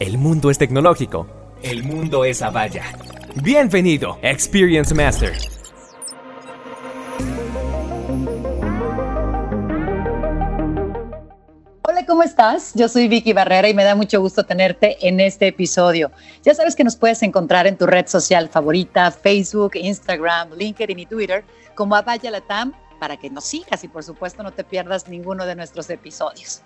El 0.00 0.16
mundo 0.16 0.50
es 0.50 0.56
tecnológico. 0.56 1.26
El 1.62 1.84
mundo 1.84 2.24
es 2.24 2.40
Avaya. 2.40 2.84
Bienvenido, 3.34 4.18
Experience 4.22 4.94
Master. 4.94 5.36
Hola, 11.82 12.06
¿cómo 12.06 12.22
estás? 12.22 12.72
Yo 12.72 12.88
soy 12.88 13.08
Vicky 13.08 13.34
Barrera 13.34 13.68
y 13.68 13.74
me 13.74 13.84
da 13.84 13.94
mucho 13.94 14.22
gusto 14.22 14.46
tenerte 14.46 15.06
en 15.06 15.20
este 15.20 15.48
episodio. 15.48 16.10
Ya 16.44 16.54
sabes 16.54 16.74
que 16.74 16.84
nos 16.84 16.96
puedes 16.96 17.22
encontrar 17.22 17.66
en 17.66 17.76
tu 17.76 17.84
red 17.84 18.06
social 18.06 18.48
favorita, 18.48 19.10
Facebook, 19.10 19.72
Instagram, 19.74 20.54
LinkedIn 20.56 20.98
y 20.98 21.04
Twitter, 21.04 21.44
como 21.74 21.94
Avaya 21.94 22.30
Latam, 22.30 22.72
para 22.98 23.18
que 23.18 23.28
nos 23.28 23.44
sigas 23.44 23.84
y 23.84 23.88
por 23.88 24.02
supuesto 24.02 24.42
no 24.42 24.52
te 24.52 24.64
pierdas 24.64 25.08
ninguno 25.08 25.44
de 25.44 25.56
nuestros 25.56 25.90
episodios. 25.90 26.62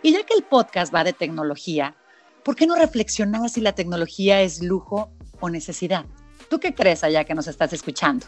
Y 0.00 0.12
ya 0.12 0.22
que 0.22 0.34
el 0.34 0.44
podcast 0.44 0.94
va 0.94 1.02
de 1.02 1.12
tecnología, 1.12 1.96
¿por 2.42 2.56
qué 2.56 2.66
no 2.66 2.76
reflexionar 2.76 3.48
si 3.50 3.60
la 3.60 3.74
tecnología 3.74 4.40
es 4.42 4.62
lujo 4.62 5.10
o 5.40 5.50
necesidad? 5.50 6.04
¿Tú 6.48 6.58
qué 6.60 6.74
crees 6.74 7.04
allá 7.04 7.24
que 7.24 7.34
nos 7.34 7.46
estás 7.46 7.72
escuchando? 7.72 8.26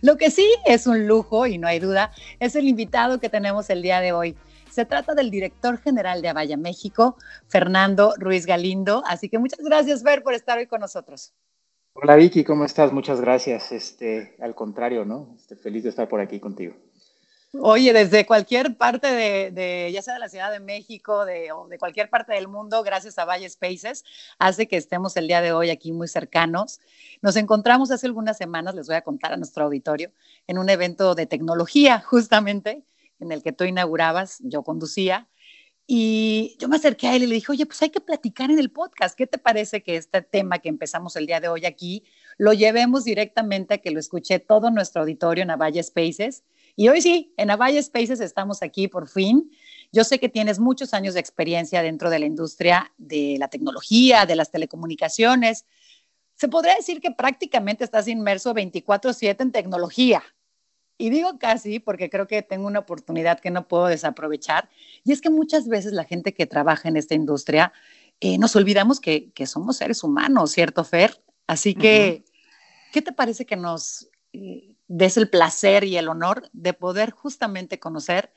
Lo 0.00 0.16
que 0.16 0.30
sí 0.30 0.46
es 0.66 0.86
un 0.86 1.06
lujo, 1.06 1.46
y 1.46 1.58
no 1.58 1.68
hay 1.68 1.78
duda, 1.78 2.12
es 2.38 2.56
el 2.56 2.66
invitado 2.66 3.20
que 3.20 3.28
tenemos 3.28 3.70
el 3.70 3.82
día 3.82 4.00
de 4.00 4.12
hoy. 4.12 4.36
Se 4.70 4.84
trata 4.84 5.14
del 5.14 5.30
director 5.30 5.78
general 5.78 6.22
de 6.22 6.28
Avaya 6.28 6.56
México, 6.56 7.16
Fernando 7.48 8.14
Ruiz 8.18 8.46
Galindo. 8.46 9.02
Así 9.06 9.28
que 9.28 9.38
muchas 9.38 9.60
gracias, 9.60 10.02
Fer, 10.02 10.22
por 10.22 10.34
estar 10.34 10.58
hoy 10.58 10.66
con 10.66 10.80
nosotros. 10.80 11.34
Hola 11.92 12.14
Vicky, 12.14 12.44
¿cómo 12.44 12.64
estás? 12.64 12.92
Muchas 12.92 13.20
gracias. 13.20 13.72
Este, 13.72 14.36
al 14.40 14.54
contrario, 14.54 15.04
¿no? 15.04 15.34
Este, 15.36 15.56
feliz 15.56 15.82
de 15.82 15.88
estar 15.88 16.08
por 16.08 16.20
aquí 16.20 16.38
contigo. 16.38 16.76
Oye, 17.52 17.92
desde 17.92 18.26
cualquier 18.26 18.76
parte 18.76 19.08
de, 19.08 19.90
ya 19.92 20.02
sea 20.02 20.14
de 20.14 20.20
la 20.20 20.28
Ciudad 20.28 20.52
de 20.52 20.60
México 20.60 21.24
de, 21.24 21.50
o 21.50 21.66
de 21.66 21.78
cualquier 21.78 22.08
parte 22.08 22.32
del 22.32 22.46
mundo, 22.46 22.84
gracias 22.84 23.18
a 23.18 23.24
Valle 23.24 23.50
Spaces, 23.50 24.04
hace 24.38 24.68
que 24.68 24.76
estemos 24.76 25.16
el 25.16 25.26
día 25.26 25.40
de 25.40 25.52
hoy 25.52 25.70
aquí 25.70 25.90
muy 25.90 26.06
cercanos. 26.06 26.80
Nos 27.22 27.34
encontramos 27.34 27.90
hace 27.90 28.06
algunas 28.06 28.38
semanas, 28.38 28.76
les 28.76 28.86
voy 28.86 28.94
a 28.94 29.02
contar 29.02 29.32
a 29.32 29.36
nuestro 29.36 29.64
auditorio, 29.64 30.12
en 30.46 30.58
un 30.58 30.70
evento 30.70 31.16
de 31.16 31.26
tecnología, 31.26 32.00
justamente, 32.00 32.84
en 33.18 33.32
el 33.32 33.42
que 33.42 33.50
tú 33.50 33.64
inaugurabas, 33.64 34.38
yo 34.44 34.62
conducía, 34.62 35.26
y 35.88 36.56
yo 36.60 36.68
me 36.68 36.76
acerqué 36.76 37.08
a 37.08 37.16
él 37.16 37.24
y 37.24 37.26
le 37.26 37.34
dije, 37.34 37.50
oye, 37.50 37.66
pues 37.66 37.82
hay 37.82 37.90
que 37.90 38.00
platicar 38.00 38.52
en 38.52 38.60
el 38.60 38.70
podcast. 38.70 39.18
¿Qué 39.18 39.26
te 39.26 39.38
parece 39.38 39.82
que 39.82 39.96
este 39.96 40.22
tema 40.22 40.60
que 40.60 40.68
empezamos 40.68 41.16
el 41.16 41.26
día 41.26 41.40
de 41.40 41.48
hoy 41.48 41.66
aquí 41.66 42.04
lo 42.38 42.52
llevemos 42.52 43.02
directamente 43.02 43.74
a 43.74 43.78
que 43.78 43.90
lo 43.90 43.98
escuche 43.98 44.38
todo 44.38 44.70
nuestro 44.70 45.00
auditorio 45.00 45.42
en 45.42 45.58
Valle 45.58 45.82
Spaces? 45.82 46.44
Y 46.80 46.88
hoy 46.88 47.02
sí, 47.02 47.34
en 47.36 47.50
Avaya 47.50 47.82
Spaces 47.82 48.20
estamos 48.20 48.62
aquí 48.62 48.88
por 48.88 49.06
fin. 49.06 49.50
Yo 49.92 50.02
sé 50.02 50.18
que 50.18 50.30
tienes 50.30 50.58
muchos 50.58 50.94
años 50.94 51.12
de 51.12 51.20
experiencia 51.20 51.82
dentro 51.82 52.08
de 52.08 52.18
la 52.18 52.24
industria 52.24 52.90
de 52.96 53.36
la 53.38 53.48
tecnología, 53.48 54.24
de 54.24 54.34
las 54.34 54.50
telecomunicaciones. 54.50 55.66
Se 56.36 56.48
podría 56.48 56.74
decir 56.74 57.02
que 57.02 57.10
prácticamente 57.10 57.84
estás 57.84 58.08
inmerso 58.08 58.54
24/7 58.54 59.42
en 59.42 59.52
tecnología. 59.52 60.22
Y 60.96 61.10
digo 61.10 61.38
casi 61.38 61.80
porque 61.80 62.08
creo 62.08 62.26
que 62.26 62.40
tengo 62.40 62.66
una 62.66 62.78
oportunidad 62.78 63.40
que 63.40 63.50
no 63.50 63.68
puedo 63.68 63.88
desaprovechar. 63.88 64.70
Y 65.04 65.12
es 65.12 65.20
que 65.20 65.28
muchas 65.28 65.68
veces 65.68 65.92
la 65.92 66.04
gente 66.04 66.32
que 66.32 66.46
trabaja 66.46 66.88
en 66.88 66.96
esta 66.96 67.14
industria 67.14 67.74
eh, 68.20 68.38
nos 68.38 68.56
olvidamos 68.56 69.00
que, 69.00 69.30
somos 69.44 69.76
seres 69.76 70.02
humanos, 70.02 70.52
¿cierto, 70.52 70.82
Fer? 70.84 71.22
Así 71.46 71.74
que, 71.74 72.24
¿qué 72.90 73.02
te 73.02 73.12
parece 73.12 73.44
que 73.44 73.56
nos 73.56 74.08
eh, 74.32 74.76
des 74.90 75.16
el 75.16 75.30
placer 75.30 75.84
y 75.84 75.96
el 75.96 76.08
honor 76.08 76.50
de 76.52 76.72
poder 76.72 77.12
justamente 77.12 77.78
conocer 77.78 78.32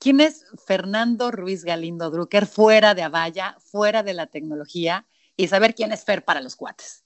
quién 0.00 0.20
es 0.20 0.46
Fernando 0.66 1.30
Ruiz 1.30 1.64
Galindo 1.64 2.10
Drucker 2.10 2.46
fuera 2.46 2.96
de 2.96 3.02
Avaya, 3.02 3.56
fuera 3.60 4.02
de 4.02 4.12
la 4.12 4.26
tecnología 4.26 5.06
y 5.36 5.46
saber 5.46 5.76
quién 5.76 5.92
es 5.92 6.04
Fer 6.04 6.24
para 6.24 6.40
los 6.40 6.56
cuates. 6.56 7.04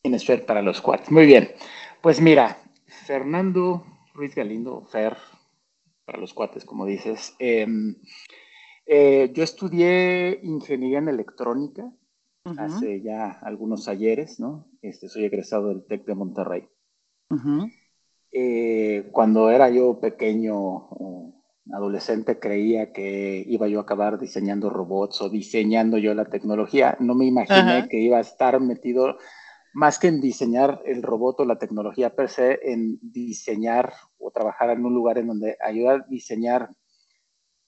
¿Quién 0.00 0.14
es 0.14 0.24
Fer 0.24 0.46
para 0.46 0.62
los 0.62 0.80
cuates? 0.80 1.10
Muy 1.10 1.26
bien. 1.26 1.52
Pues 2.00 2.22
mira, 2.22 2.56
Fernando 2.86 3.84
Ruiz 4.14 4.34
Galindo, 4.34 4.86
Fer 4.86 5.14
para 6.06 6.18
los 6.18 6.32
cuates, 6.32 6.64
como 6.64 6.86
dices. 6.86 7.36
Em, 7.38 7.96
eh, 8.86 9.30
yo 9.34 9.44
estudié 9.44 10.40
ingeniería 10.42 10.98
en 11.00 11.08
electrónica 11.08 11.92
hace 12.56 13.02
ya 13.02 13.30
algunos 13.42 13.88
ayeres, 13.88 14.40
¿no? 14.40 14.66
Este, 14.80 15.10
soy 15.10 15.26
egresado 15.26 15.68
del 15.68 15.84
TEC 15.84 16.06
de 16.06 16.14
Monterrey. 16.14 16.68
Eh, 18.32 19.10
cuando 19.12 19.50
era 19.50 19.68
yo 19.68 20.00
pequeño, 20.00 20.88
adolescente, 21.70 22.38
creía 22.38 22.92
que 22.92 23.44
iba 23.46 23.68
yo 23.68 23.78
a 23.78 23.82
acabar 23.82 24.18
diseñando 24.18 24.70
robots 24.70 25.20
o 25.20 25.28
diseñando 25.28 25.98
yo 25.98 26.14
la 26.14 26.24
tecnología. 26.24 26.96
No 26.98 27.14
me 27.14 27.26
imaginé 27.26 27.88
que 27.88 27.98
iba 27.98 28.18
a 28.18 28.22
estar 28.22 28.58
metido 28.60 29.18
más 29.74 29.98
que 29.98 30.08
en 30.08 30.20
diseñar 30.20 30.82
el 30.84 31.02
robot 31.02 31.40
o 31.40 31.44
la 31.44 31.58
tecnología 31.58 32.14
per 32.14 32.28
se, 32.28 32.58
en 32.62 32.98
diseñar 33.00 33.94
o 34.18 34.30
trabajar 34.30 34.70
en 34.70 34.84
un 34.84 34.94
lugar 34.94 35.18
en 35.18 35.28
donde 35.28 35.56
ayuda 35.64 35.92
a 35.92 36.06
diseñar 36.08 36.70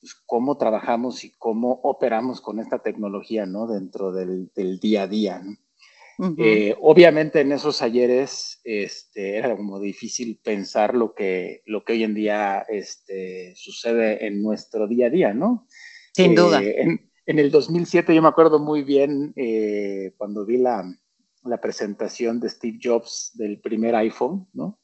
pues, 0.01 0.15
cómo 0.27 0.59
trabajamos 0.59 1.25
y 1.25 1.33
cómo 1.39 1.81
operamos 1.83 2.43
con 2.43 2.59
esta 2.61 2.81
tecnología, 2.81 3.47
¿no? 3.47 3.67
Dentro 3.67 4.13
del, 4.13 4.51
del 4.55 4.79
día 4.81 5.05
a 5.05 5.07
día, 5.07 5.39
¿no? 5.39 5.57
Eh, 6.39 6.75
obviamente 6.81 7.41
en 7.41 7.53
esos 7.53 7.83
ayeres 7.83 8.61
este, 8.65 9.37
era 9.37 9.57
como 9.57 9.81
difícil 9.81 10.41
pensar 10.43 10.95
lo 10.95 11.15
que, 11.15 11.63
lo 11.67 11.85
que 11.85 11.95
hoy 11.95 12.05
en 12.05 12.15
día 12.15 12.65
este, 12.69 13.55
sucede 13.57 14.27
en 14.27 14.43
nuestro 14.43 14.87
día 14.87 15.09
a 15.09 15.11
día, 15.11 15.35
¿no? 15.35 15.67
Sin 16.13 16.33
eh, 16.33 16.35
duda. 16.35 16.63
En, 16.63 17.01
el 17.27 17.51
2007 17.51 18.15
yo 18.15 18.23
me 18.23 18.29
acuerdo 18.29 18.59
muy 18.59 18.83
bien 18.83 19.33
eh, 19.35 20.13
cuando 20.17 20.45
vi 20.45 20.59
la, 20.59 20.85
la, 21.43 21.61
presentación 21.61 22.39
de 22.39 22.51
Steve 22.51 22.79
Jobs 22.83 23.33
del 23.35 23.61
primer 23.61 23.95
iPhone, 23.97 24.47
¿no? 24.53 24.79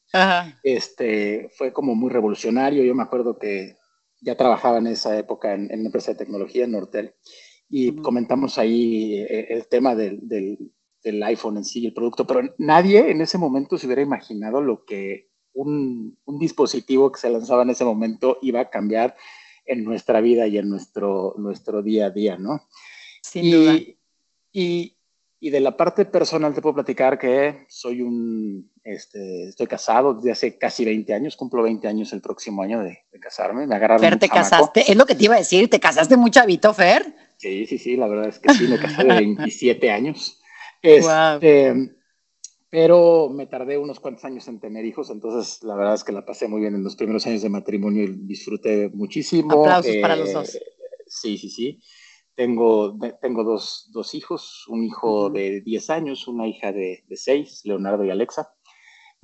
Este, 0.64 1.50
fue 1.52 1.72
como 1.72 1.94
muy 1.94 2.10
revolucionario. 2.10 2.82
Yo 2.82 2.94
me 2.94 3.02
acuerdo 3.02 3.38
que 3.38 3.76
ya 4.22 4.36
trabajaba 4.36 4.78
en 4.78 4.88
esa 4.88 5.16
época 5.18 5.54
en, 5.54 5.70
en 5.70 5.80
una 5.80 5.88
empresa 5.88 6.12
de 6.12 6.18
tecnología 6.18 6.64
en 6.64 6.72
Nortel 6.72 7.14
y 7.68 7.94
comentamos 7.96 8.58
ahí 8.58 9.24
el 9.28 9.68
tema 9.68 9.94
del, 9.94 10.26
del 10.26 10.72
del 11.02 11.22
iPhone 11.22 11.58
en 11.58 11.64
sí, 11.64 11.86
el 11.86 11.94
producto, 11.94 12.26
pero 12.26 12.42
nadie 12.58 13.10
en 13.10 13.20
ese 13.20 13.38
momento 13.38 13.78
se 13.78 13.86
hubiera 13.86 14.02
imaginado 14.02 14.60
lo 14.60 14.84
que 14.84 15.30
un, 15.54 16.18
dispositivo 16.38 17.10
que 17.12 17.20
se 17.20 17.30
lanzaba 17.30 17.62
en 17.62 17.70
ese 17.70 17.84
momento 17.84 18.38
iba 18.42 18.60
a 18.60 18.70
cambiar 18.70 19.16
en 19.66 19.84
nuestra 19.84 20.20
vida 20.20 20.46
y 20.46 20.58
en 20.58 20.68
nuestro, 20.68 21.34
nuestro 21.38 21.82
día 21.82 22.06
a 22.06 22.10
día, 22.10 22.36
¿no? 22.36 22.66
Sin 23.22 23.44
y, 23.44 23.52
duda. 23.52 23.78
Y, 24.52 24.96
de 25.40 25.60
la 25.60 25.74
parte 25.74 26.04
personal 26.04 26.54
te 26.54 26.60
puedo 26.60 26.74
platicar 26.74 27.18
que 27.18 27.64
soy 27.68 28.02
un, 28.02 28.70
este, 28.84 29.48
estoy 29.48 29.66
casado 29.66 30.12
desde 30.12 30.32
hace 30.32 30.58
casi 30.58 30.84
20 30.84 31.14
años, 31.14 31.36
cumplo 31.36 31.62
20 31.62 31.88
años 31.88 32.12
el 32.12 32.20
próximo 32.20 32.62
año 32.62 32.82
de, 32.82 33.04
casarme, 33.20 33.66
me 33.66 33.74
agarraron 33.74 34.02
Fer, 34.02 34.18
¿te 34.18 34.28
casaste? 34.28 34.90
Es 34.90 34.96
lo 34.96 35.06
que 35.06 35.14
te 35.14 35.24
iba 35.24 35.36
a 35.36 35.38
decir, 35.38 35.70
¿te 35.70 35.80
casaste 35.80 36.16
muy 36.16 36.30
chavito, 36.30 36.74
Fer? 36.74 37.14
Sí, 37.36 37.66
sí, 37.66 37.78
sí, 37.78 37.96
la 37.96 38.06
verdad 38.06 38.28
es 38.28 38.38
que 38.38 38.52
sí, 38.52 38.66
me 38.68 38.78
casé 38.78 39.02
de 39.02 39.14
27 39.14 39.90
años. 39.90 40.39
Este, 40.82 41.94
pero 42.70 43.28
me 43.28 43.46
tardé 43.46 43.76
unos 43.76 43.98
cuantos 43.98 44.24
años 44.24 44.46
en 44.46 44.60
tener 44.60 44.84
hijos, 44.84 45.10
entonces 45.10 45.62
la 45.64 45.74
verdad 45.74 45.94
es 45.94 46.04
que 46.04 46.12
la 46.12 46.24
pasé 46.24 46.46
muy 46.46 46.60
bien 46.60 46.74
en 46.76 46.84
los 46.84 46.94
primeros 46.94 47.26
años 47.26 47.42
de 47.42 47.48
matrimonio 47.48 48.04
y 48.04 48.14
disfruté 48.14 48.88
muchísimo. 48.90 49.60
Aplausos 49.60 49.96
para 49.96 50.16
los 50.16 50.32
dos. 50.32 50.54
Eh, 50.54 50.62
sí, 51.06 51.36
sí, 51.36 51.50
sí. 51.50 51.82
Tengo, 52.36 52.96
tengo 53.20 53.42
dos, 53.42 53.90
dos 53.92 54.14
hijos, 54.14 54.66
un 54.68 54.84
hijo 54.84 55.28
de 55.30 55.60
10 55.60 55.90
años, 55.90 56.28
una 56.28 56.46
hija 56.46 56.72
de, 56.72 57.04
de 57.06 57.16
6, 57.16 57.62
Leonardo 57.64 58.04
y 58.04 58.10
Alexa. 58.10 58.54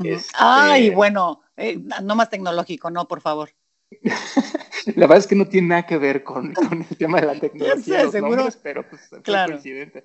Este, 0.03 0.33
Ay, 0.39 0.91
bueno, 0.91 1.41
eh, 1.57 1.79
no 2.03 2.17
más 2.17 2.29
tecnológico, 2.29 2.91
no, 2.91 3.07
por 3.09 3.23
favor. 3.23 3.51
la 4.87 5.07
verdad 5.07 5.19
es 5.19 5.27
que 5.29 5.37
no 5.37 5.47
tiene 5.47 5.69
nada 5.69 5.87
que 5.87 5.97
ver 5.97 6.25
con, 6.25 6.53
con 6.53 6.83
el 6.83 6.97
tema 6.99 7.21
de 7.21 7.27
la 7.29 7.35
tecnología, 7.41 8.11
seguro. 8.11 8.49
pero 8.63 8.87
pues 8.87 9.09
fue 9.09 9.23
claro. 9.23 9.53
coincidente 9.53 10.05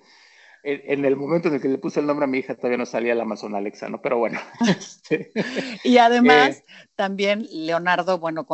en, 0.64 1.06
el 1.06 1.16
momento 1.16 1.48
en 1.48 1.56
el 1.56 1.62
que 1.62 1.68
le 1.68 1.78
puse 1.78 2.00
el 2.00 2.06
nombre 2.06 2.26
a 2.26 2.28
mi 2.28 2.40
hija 2.40 2.56
todavía 2.56 2.78
no 2.78 2.86
salía 2.86 3.14
el 3.14 3.22
Amazon 3.22 3.56
Alexa, 3.56 3.90
¿no? 3.90 4.02
Pero 4.02 4.18
bueno. 4.18 4.40
Este, 4.68 5.32
y 5.84 5.98
además, 5.98 6.58
eh, 6.58 6.64
también 6.96 7.48
Leonardo, 7.52 8.20
bueno, 8.20 8.48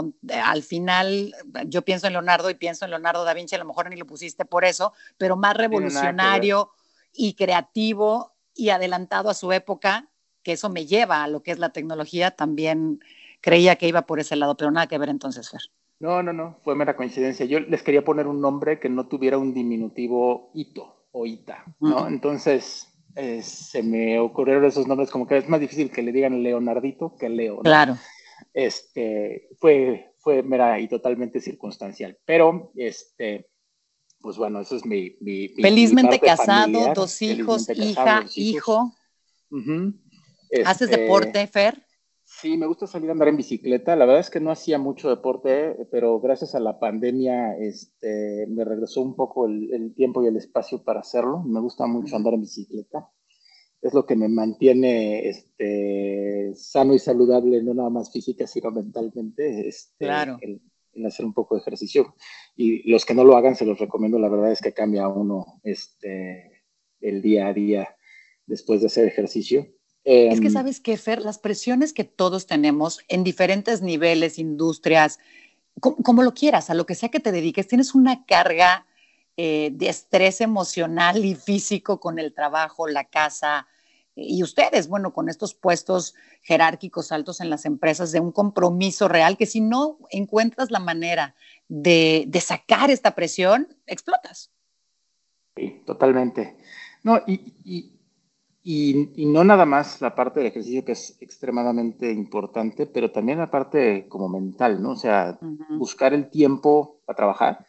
al 0.44 0.64
final 0.64 1.36
yo 1.66 1.82
pienso 1.84 2.08
en 2.08 2.14
Leonardo 2.14 2.50
y 2.50 2.56
pienso 2.56 2.86
en 2.86 2.92
Leonardo 2.92 3.24
da 3.24 3.34
Vinci, 3.34 3.56
a 3.56 3.60
lo 3.60 3.66
mejor 3.66 3.90
ni 3.90 3.96
lo 3.98 4.06
pusiste 4.06 4.46
por 4.46 4.66
eso, 4.66 4.94
pero 5.18 5.36
más 5.36 5.56
revolucionario 5.56 6.72
y 7.14 7.34
creativo 7.34 8.36
y 8.54 8.70
adelantado 8.70 9.30
a 9.30 9.34
su 9.34 9.52
época, 9.52 10.10
que 10.44 10.54
eso 10.54 10.70
me 10.70 10.86
lleva 10.86 11.24
a 11.24 11.28
lo 11.28 11.44
que 11.44 11.52
es 11.52 11.60
la 11.60 11.70
tecnología, 11.70 12.32
también 12.32 13.00
creía 13.42 13.76
que 13.76 13.88
iba 13.88 14.04
por 14.04 14.20
ese 14.20 14.36
lado, 14.36 14.56
pero 14.58 14.72
nada 14.72 14.88
que 14.88 14.98
ver 14.98 15.10
entonces, 15.10 15.50
Fer. 15.50 15.62
No, 16.00 16.22
no, 16.22 16.32
no, 16.32 16.58
fue 16.64 16.76
mera 16.76 16.96
coincidencia. 16.96 17.46
Yo 17.46 17.60
les 17.60 17.82
quería 17.82 18.04
poner 18.04 18.28
un 18.28 18.40
nombre 18.40 18.80
que 18.80 18.90
no 18.90 19.08
tuviera 19.08 19.38
un 19.38 19.54
diminutivo 19.54 20.52
hito. 20.54 20.97
Oita, 21.12 21.66
¿no? 21.80 22.08
Entonces, 22.08 22.88
eh, 23.16 23.42
se 23.42 23.82
me 23.82 24.20
ocurrieron 24.20 24.66
esos 24.66 24.88
nombres 24.88 25.10
como 25.10 25.26
que 25.26 25.38
es 25.38 25.50
más 25.50 25.60
difícil 25.60 25.90
que 25.90 26.04
le 26.04 26.12
digan 26.12 26.44
Leonardito 26.44 27.16
que 27.18 27.30
Leo. 27.30 27.62
Claro. 27.62 27.98
Este, 28.54 29.50
fue, 29.60 30.14
fue 30.18 30.44
mera 30.44 30.80
y 30.80 30.88
totalmente 30.88 31.42
circunstancial. 31.42 32.18
Pero, 32.26 32.72
este, 32.76 33.50
pues 34.20 34.38
bueno, 34.38 34.62
eso 34.62 34.76
es 34.76 34.86
mi... 34.86 35.16
felizmente 35.62 36.20
casado, 36.20 36.94
dos 36.94 37.22
hijos, 37.22 37.70
hija, 37.70 38.26
hijo. 38.36 38.94
¿Haces 40.66 40.90
este, 40.90 41.02
deporte, 41.02 41.48
Fer? 41.48 41.87
Sí, 42.42 42.58
me 42.58 42.68
gusta 42.68 42.86
salir 42.86 43.10
a 43.10 43.14
andar 43.14 43.30
en 43.30 43.38
bicicleta. 43.38 43.96
La 43.96 44.06
verdad 44.06 44.22
es 44.22 44.30
que 44.30 44.40
no 44.40 44.52
hacía 44.52 44.78
mucho 44.78 45.10
deporte, 45.10 45.76
pero 45.92 46.20
gracias 46.20 46.54
a 46.54 46.60
la 46.60 46.80
pandemia 46.80 47.58
este, 47.58 48.46
me 48.48 48.64
regresó 48.64 49.02
un 49.02 49.16
poco 49.16 49.48
el, 49.48 49.94
tiempo 49.96 50.24
y 50.24 50.28
el 50.28 50.38
espacio 50.38 50.84
para 50.84 51.00
hacerlo. 51.00 51.42
Me 51.44 51.60
gusta 51.60 51.88
mucho 51.88 52.16
andar 52.16 52.36
en 52.36 52.42
bicicleta. 52.42 53.10
Es 53.82 53.94
lo 53.94 54.06
que 54.06 54.16
me 54.16 54.28
mantiene 54.28 55.28
este, 55.28 56.52
sano 56.56 56.94
y 56.94 57.00
saludable, 57.00 57.64
no 57.64 57.74
nada 57.74 57.90
más 57.90 58.12
física, 58.12 58.46
sino 58.46 58.72
mentalmente. 58.72 59.68
Este, 59.68 60.06
claro 60.06 60.38
en 60.98 61.06
hacer 61.06 61.26
un 61.26 61.34
poco 61.34 61.56
de 61.56 61.62
ejercicio. 61.62 62.16
Y 62.56 62.90
los 62.90 63.06
que 63.06 63.14
no 63.14 63.24
lo 63.24 63.38
hagan, 63.38 63.56
se 63.56 63.66
los 63.66 63.80
recomiendo. 63.80 64.20
La 64.20 64.30
verdad 64.30 64.52
es 64.52 64.62
que 64.62 64.74
cambia 64.74 65.08
uno 65.08 65.60
este, 65.64 66.64
el 67.00 67.22
día 67.22 67.48
a 67.48 67.54
día 67.54 67.96
después 68.46 68.82
de 68.82 68.88
hacer 68.88 69.08
ejercicio. 69.08 69.68
Es 70.08 70.40
que 70.40 70.48
em, 70.48 70.54
sabes 70.54 70.80
que, 70.80 70.98
Fer, 70.98 71.22
las 71.22 71.38
presiones 71.38 71.92
que 71.92 72.06
todos 72.06 72.48
tenemos 72.48 73.02
en 73.10 73.24
diferentes 73.24 73.82
niveles, 73.82 74.40
industrias, 74.40 75.20
como, 75.80 76.24
lo 76.24 76.34
quieras, 76.34 76.70
a 76.70 76.74
lo 76.74 76.86
que 76.86 76.96
sea 76.96 77.10
que 77.10 77.20
te 77.20 77.32
dediques, 77.32 77.68
tienes 77.68 77.94
una 77.94 78.26
carga 78.26 78.86
eh, 79.36 79.70
de 79.74 79.90
estrés 79.90 80.42
emocional 80.42 81.26
y 81.26 81.36
físico 81.36 82.00
con 82.00 82.20
el 82.20 82.34
trabajo, 82.34 82.88
la 82.88 83.04
casa, 83.04 83.68
y 84.16 84.42
ustedes, 84.42 84.88
bueno, 84.88 85.14
con 85.14 85.30
estos 85.30 85.54
puestos 85.54 86.16
jerárquicos 86.42 87.12
altos 87.12 87.40
en 87.40 87.52
las 87.52 87.66
empresas, 87.66 88.12
de 88.12 88.20
un 88.20 88.32
compromiso 88.32 89.08
real 89.08 89.38
que 89.38 89.46
si 89.46 89.62
no 89.62 90.00
encuentras 90.10 90.72
la 90.72 90.80
manera 90.80 91.36
de, 91.68 92.28
sacar 92.42 92.90
esta 92.90 93.14
presión, 93.14 93.68
explotas. 93.86 94.52
Sí, 95.56 95.84
totalmente. 95.86 96.58
No, 97.04 97.22
y, 97.28 97.97
no 98.68 99.44
nada 99.44 99.66
más 99.66 100.02
la 100.02 100.14
parte 100.16 100.40
del 100.40 100.48
ejercicio 100.48 100.84
que 100.84 100.92
es 100.94 101.18
extremadamente 101.22 102.12
importante, 102.12 102.86
pero 102.86 103.12
también 103.12 103.38
la 103.38 103.50
parte 103.50 104.08
como 104.10 104.28
mental, 104.28 104.82
¿no? 104.82 104.92
O 104.92 104.96
sea, 104.96 105.40
buscar 105.78 106.14
el 106.14 106.30
tiempo 106.30 107.02
para 107.06 107.16
trabajar 107.16 107.66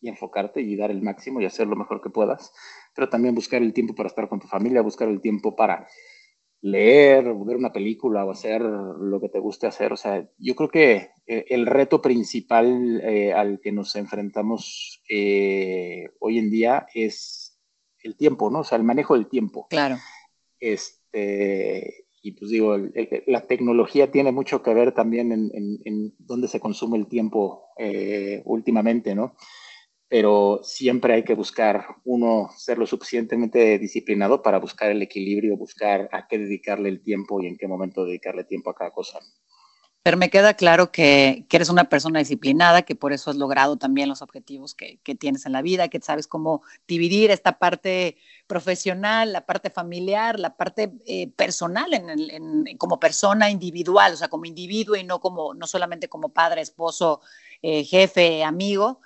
y 0.00 0.08
enfocarte 0.08 0.60
y 0.60 0.76
dar 0.76 0.90
el 0.90 1.02
máximo 1.02 1.40
y 1.40 1.44
hacer 1.44 1.66
lo 1.66 1.76
mejor 1.76 2.00
que 2.00 2.10
puedas 2.10 2.52
pero 2.94 3.08
también 3.08 3.34
buscar 3.34 3.62
el 3.62 3.72
tiempo 3.72 3.94
para 3.94 4.08
estar 4.08 4.28
con 4.28 4.40
tu 4.40 4.46
familia, 4.46 4.82
buscar 4.82 5.08
el 5.08 5.20
tiempo 5.20 5.54
para 5.54 5.86
leer, 6.62 7.24
ver 7.24 7.56
una 7.56 7.72
película 7.72 8.24
o 8.24 8.30
hacer 8.30 8.60
lo 8.60 9.20
que 9.20 9.28
te 9.28 9.38
guste 9.38 9.66
hacer. 9.66 9.92
O 9.92 9.96
sea, 9.96 10.28
yo 10.38 10.54
creo 10.54 10.68
que 10.68 11.10
eh, 11.26 11.46
el 11.48 11.66
reto 11.66 12.02
principal 12.02 13.00
eh, 13.02 13.32
al 13.32 13.60
que 13.60 13.72
nos 13.72 13.96
enfrentamos 13.96 15.02
eh, 15.08 16.08
hoy 16.18 16.38
en 16.38 16.50
día 16.50 16.86
es 16.94 17.39
el 18.02 18.16
tiempo, 18.16 18.50
¿no? 18.50 18.60
O 18.60 18.64
sea, 18.64 18.78
el 18.78 18.84
manejo 18.84 19.14
del 19.14 19.28
tiempo. 19.28 19.66
Claro. 19.70 19.96
Este, 20.58 22.06
y 22.22 22.32
pues 22.32 22.50
digo, 22.50 22.76
la 23.26 23.46
tecnología 23.46 24.10
tiene 24.10 24.32
mucho 24.32 24.62
que 24.62 24.74
ver 24.74 24.92
también 24.92 25.32
en, 25.32 25.50
en 25.84 26.14
dónde 26.18 26.48
se 26.48 26.60
consume 26.60 26.98
el 26.98 27.06
tiempo 27.06 27.68
últimamente, 28.44 29.14
¿no? 29.14 29.34
pero 30.10 30.58
siempre 30.64 31.14
hay 31.14 31.22
que 31.22 31.34
buscar 31.34 31.86
uno 32.04 32.50
ser 32.56 32.78
lo 32.78 32.86
suficientemente 32.86 33.78
disciplinado 33.78 34.42
para 34.42 34.58
buscar 34.58 34.90
el 34.90 35.00
equilibrio, 35.02 35.56
buscar 35.56 36.08
a 36.10 36.26
qué 36.26 36.36
dedicarle 36.36 36.88
el 36.88 37.00
tiempo 37.00 37.40
y 37.40 37.46
en 37.46 37.56
qué 37.56 37.68
momento 37.68 38.04
dedicarle 38.04 38.42
tiempo 38.42 38.70
a 38.70 38.74
cada 38.74 38.90
cosa. 38.90 39.20
Pero 40.02 40.16
me 40.16 40.30
queda 40.30 40.54
claro 40.54 40.90
que, 40.90 41.46
eres 41.50 41.68
una 41.68 41.90
persona 41.90 42.20
disciplinada, 42.20 42.82
que 42.82 42.94
por 42.94 43.12
eso 43.12 43.30
has 43.30 43.36
logrado 43.36 43.76
también 43.76 44.08
los 44.08 44.22
objetivos 44.22 44.74
que, 44.74 44.98
tienes 45.18 45.44
en 45.44 45.52
la 45.52 45.60
vida, 45.60 45.88
que 45.88 46.00
sabes 46.00 46.26
cómo 46.26 46.62
dividir 46.88 47.30
esta 47.30 47.58
parte 47.58 48.16
profesional, 48.46 49.32
la 49.32 49.44
parte 49.44 49.68
familiar, 49.68 50.40
la 50.40 50.56
parte 50.56 50.92
eh, 51.06 51.28
personal 51.36 51.92
en, 51.92 52.78
como 52.78 52.98
persona 52.98 53.50
individual, 53.50 54.14
o 54.14 54.16
sea, 54.16 54.28
como 54.28 54.46
individuo 54.46 54.96
y 54.96 55.04
no, 55.04 55.20
como, 55.20 55.52
no 55.52 55.66
solamente 55.66 56.08
como 56.08 56.30
padre, 56.30 56.62
esposo, 56.62 57.20
eh, 57.60 57.84
jefe, 57.84 58.42
amigo. 58.42 59.00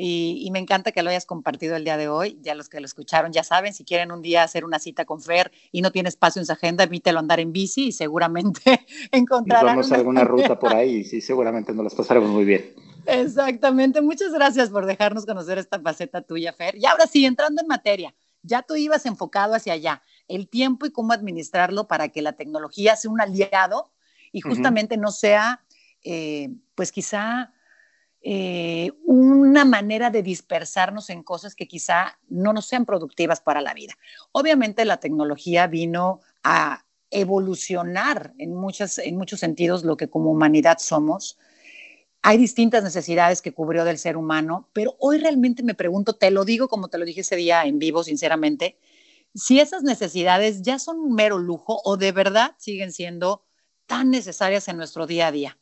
Y, 0.00 0.48
me 0.52 0.60
encanta 0.60 0.92
que 0.92 1.02
lo 1.02 1.10
hayas 1.10 1.26
compartido 1.26 1.74
el 1.74 1.82
día 1.82 1.96
de 1.96 2.08
hoy. 2.08 2.38
Ya 2.40 2.54
los 2.54 2.68
que 2.68 2.78
lo 2.78 2.86
escucharon 2.86 3.32
ya 3.32 3.42
saben, 3.42 3.74
si 3.74 3.84
quieren 3.84 4.12
un 4.12 4.22
día 4.22 4.44
hacer 4.44 4.64
una 4.64 4.78
cita 4.78 5.04
con 5.04 5.20
Fer 5.20 5.50
y 5.72 5.82
no 5.82 5.90
tiene 5.90 6.08
espacio 6.08 6.40
en 6.40 6.46
su 6.46 6.52
agenda, 6.52 6.84
invítelo 6.84 7.18
a 7.18 7.20
andar 7.20 7.40
en 7.40 7.52
bici 7.52 7.88
y 7.88 7.92
seguramente 7.92 8.86
encontrarán. 9.12 9.66
Vamos 9.66 9.90
a 9.90 9.96
alguna 9.96 10.22
ruta 10.22 10.58
por 10.58 10.72
ahí 10.72 10.98
y 10.98 11.04
sí, 11.04 11.20
seguramente 11.20 11.72
nos 11.72 11.84
las 11.84 11.94
pasaremos 11.96 12.30
muy 12.30 12.44
bien. 12.44 12.74
Exactamente. 13.06 14.00
Muchas 14.00 14.32
gracias 14.32 14.70
por 14.70 14.86
dejarnos 14.86 15.26
conocer 15.26 15.58
esta 15.58 15.80
faceta 15.80 16.22
tuya, 16.22 16.52
Fer. 16.52 16.76
Y 16.76 16.86
ahora 16.86 17.06
sí, 17.06 17.24
entrando 17.24 17.60
en 17.60 17.66
materia, 17.66 18.14
ya 18.42 18.62
tú 18.62 18.76
ibas 18.76 19.04
enfocado 19.04 19.54
hacia 19.54 19.72
allá, 19.72 20.02
el 20.28 20.48
tiempo 20.48 20.86
y 20.86 20.92
cómo 20.92 21.12
administrarlo 21.12 21.88
para 21.88 22.08
que 22.10 22.22
la 22.22 22.34
tecnología 22.34 22.94
sea 22.94 23.10
un 23.10 23.20
aliado 23.20 23.90
y 24.30 24.42
justamente 24.42 24.96
no 24.96 25.10
sea, 25.10 25.64
eh, 26.04 26.50
pues 26.74 26.92
quizá 26.92 27.52
eh, 28.20 28.90
una 29.04 29.64
manera 29.64 30.10
de 30.10 30.22
dispersarnos 30.22 31.08
en 31.08 31.22
cosas 31.22 31.54
que 31.54 31.68
quizá 31.68 32.18
no 32.28 32.52
nos 32.52 32.66
sean 32.66 32.84
productivas 32.84 33.40
para 33.40 33.60
la 33.60 33.74
vida. 33.74 33.94
Obviamente 34.32 34.84
la 34.84 34.98
tecnología 34.98 35.66
vino 35.68 36.20
a 36.42 36.84
evolucionar 37.10 38.34
en, 38.38 38.54
muchas, 38.54 38.98
en 38.98 39.16
muchos 39.16 39.40
sentidos 39.40 39.84
lo 39.84 39.96
que 39.96 40.10
como 40.10 40.30
humanidad 40.30 40.78
somos. 40.78 41.38
Hay 42.22 42.38
distintas 42.38 42.82
necesidades 42.82 43.40
que 43.40 43.54
cubrió 43.54 43.84
del 43.84 43.98
ser 43.98 44.16
humano, 44.16 44.68
pero 44.72 44.96
hoy 44.98 45.18
realmente 45.18 45.62
me 45.62 45.74
pregunto, 45.74 46.16
te 46.16 46.30
lo 46.30 46.44
digo 46.44 46.68
como 46.68 46.88
te 46.88 46.98
lo 46.98 47.04
dije 47.04 47.20
ese 47.20 47.36
día 47.36 47.64
en 47.64 47.78
vivo, 47.78 48.02
sinceramente, 48.02 48.76
si 49.34 49.60
esas 49.60 49.84
necesidades 49.84 50.62
ya 50.62 50.78
son 50.78 50.98
un 50.98 51.14
mero 51.14 51.38
lujo 51.38 51.80
o 51.84 51.96
de 51.96 52.12
verdad 52.12 52.56
siguen 52.58 52.92
siendo 52.92 53.44
tan 53.86 54.10
necesarias 54.10 54.68
en 54.68 54.76
nuestro 54.76 55.06
día 55.06 55.28
a 55.28 55.32
día 55.32 55.58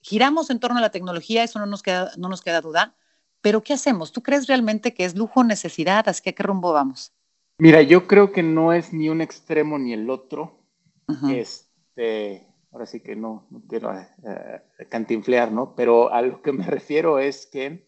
giramos 0.00 0.50
en 0.50 0.60
torno 0.60 0.78
a 0.78 0.82
la 0.82 0.90
tecnología, 0.90 1.44
eso 1.44 1.58
no 1.58 1.66
nos 1.66 1.82
queda, 1.82 2.12
no 2.16 2.28
nos 2.28 2.42
queda 2.42 2.60
duda, 2.60 2.94
pero 3.40 3.62
¿qué 3.62 3.72
hacemos? 3.72 4.12
¿Tú 4.12 4.22
crees 4.22 4.46
realmente 4.46 4.94
que 4.94 5.04
es 5.04 5.16
lujo 5.16 5.40
o 5.40 5.44
necesidad? 5.44 6.08
¿Así 6.08 6.22
que 6.22 6.30
a 6.30 6.32
qué 6.34 6.42
rumbo 6.42 6.72
vamos? 6.72 7.12
Mira, 7.58 7.82
yo 7.82 8.06
creo 8.06 8.32
que 8.32 8.42
no 8.42 8.72
es 8.72 8.92
ni 8.92 9.08
un 9.08 9.20
extremo 9.20 9.78
ni 9.78 9.92
el 9.92 10.10
otro. 10.10 10.62
Este, 11.28 12.46
ahora 12.70 12.86
sí 12.86 13.00
que 13.00 13.16
no, 13.16 13.48
quiero 13.68 13.92
eh, 13.94 14.86
cantinflear, 14.88 15.50
¿no? 15.50 15.74
Pero 15.74 16.12
a 16.12 16.22
lo 16.22 16.42
que 16.42 16.52
me 16.52 16.64
refiero 16.66 17.18
es 17.18 17.46
que 17.46 17.86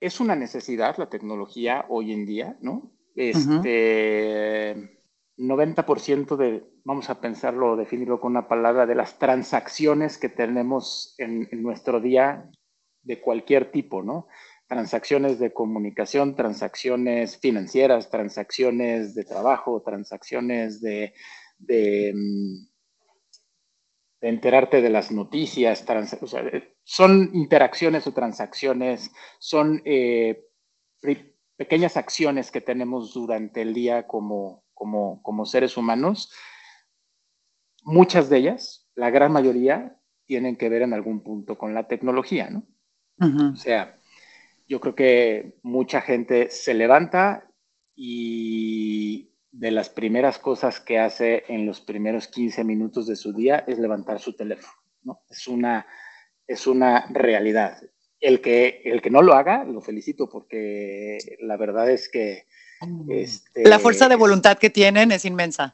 es 0.00 0.20
una 0.20 0.34
necesidad 0.34 0.96
la 0.98 1.10
tecnología 1.10 1.86
hoy 1.88 2.12
en 2.12 2.26
día, 2.26 2.56
¿no? 2.60 2.92
Este, 3.14 5.01
90% 5.38 6.36
de, 6.36 6.64
vamos 6.84 7.08
a 7.10 7.20
pensarlo, 7.20 7.76
definirlo 7.76 8.20
con 8.20 8.32
una 8.32 8.48
palabra, 8.48 8.86
de 8.86 8.94
las 8.94 9.18
transacciones 9.18 10.18
que 10.18 10.28
tenemos 10.28 11.14
en, 11.18 11.48
nuestro 11.62 12.00
día 12.00 12.50
de 13.02 13.20
cualquier 13.20 13.70
tipo, 13.72 14.02
¿no? 14.02 14.28
Transacciones 14.68 15.38
de 15.38 15.52
comunicación, 15.52 16.34
transacciones 16.34 17.38
financieras, 17.38 18.10
transacciones 18.10 19.14
de 19.14 19.24
trabajo, 19.24 19.82
transacciones 19.82 20.80
de, 20.80 21.12
mm, 22.14 22.66
enterarte 24.20 24.80
de 24.80 24.90
las 24.90 25.10
noticias, 25.10 25.84
son 26.84 27.30
interacciones 27.34 28.06
o 28.06 28.12
transacciones, 28.12 29.10
son 29.40 29.82
eh, 29.84 30.44
pequeñas 31.56 31.96
acciones 31.96 32.50
que 32.50 32.60
tenemos 32.60 33.12
durante 33.14 33.62
el 33.62 33.74
día 33.74 34.06
como, 34.06 34.64
como, 35.22 35.46
seres 35.46 35.76
humanos, 35.76 36.32
muchas 37.82 38.28
de 38.28 38.38
ellas, 38.38 38.88
la 38.94 39.10
gran 39.10 39.32
mayoría, 39.32 39.98
tienen 40.26 40.56
que 40.56 40.68
ver 40.68 40.82
en 40.82 40.92
algún 40.92 41.22
punto 41.22 41.58
con 41.58 41.74
la 41.74 41.88
tecnología, 41.88 42.50
¿no? 42.50 42.66
O 43.52 43.56
sea, 43.56 44.00
yo 44.66 44.80
creo 44.80 44.94
que 44.94 45.58
mucha 45.62 46.00
gente 46.00 46.50
se 46.50 46.74
levanta 46.74 47.48
y 47.94 49.30
de 49.52 49.70
las 49.70 49.90
primeras 49.90 50.38
cosas 50.38 50.80
que 50.80 50.98
hace 50.98 51.44
en 51.48 51.66
los 51.66 51.80
primeros 51.80 52.26
15 52.26 52.64
minutos 52.64 53.06
de 53.06 53.16
su 53.16 53.32
día 53.32 53.64
es 53.68 53.78
levantar 53.78 54.18
su 54.18 54.34
teléfono, 54.34 54.72
¿no? 55.02 55.20
Es 55.28 55.46
una, 55.46 55.86
es 56.46 56.66
una 56.66 57.06
realidad. 57.10 57.78
El 58.18 58.40
que, 58.40 58.80
el 58.84 59.02
que 59.02 59.10
no 59.10 59.22
lo 59.22 59.34
haga, 59.34 59.64
lo 59.64 59.80
felicito 59.82 60.28
porque 60.28 61.18
la 61.40 61.56
verdad 61.56 61.90
es 61.90 62.08
que 62.08 62.46
este, 63.08 63.68
la 63.68 63.78
fuerza 63.78 64.08
de 64.08 64.16
voluntad 64.16 64.58
que 64.58 64.70
tienen 64.70 65.12
es 65.12 65.24
inmensa. 65.24 65.72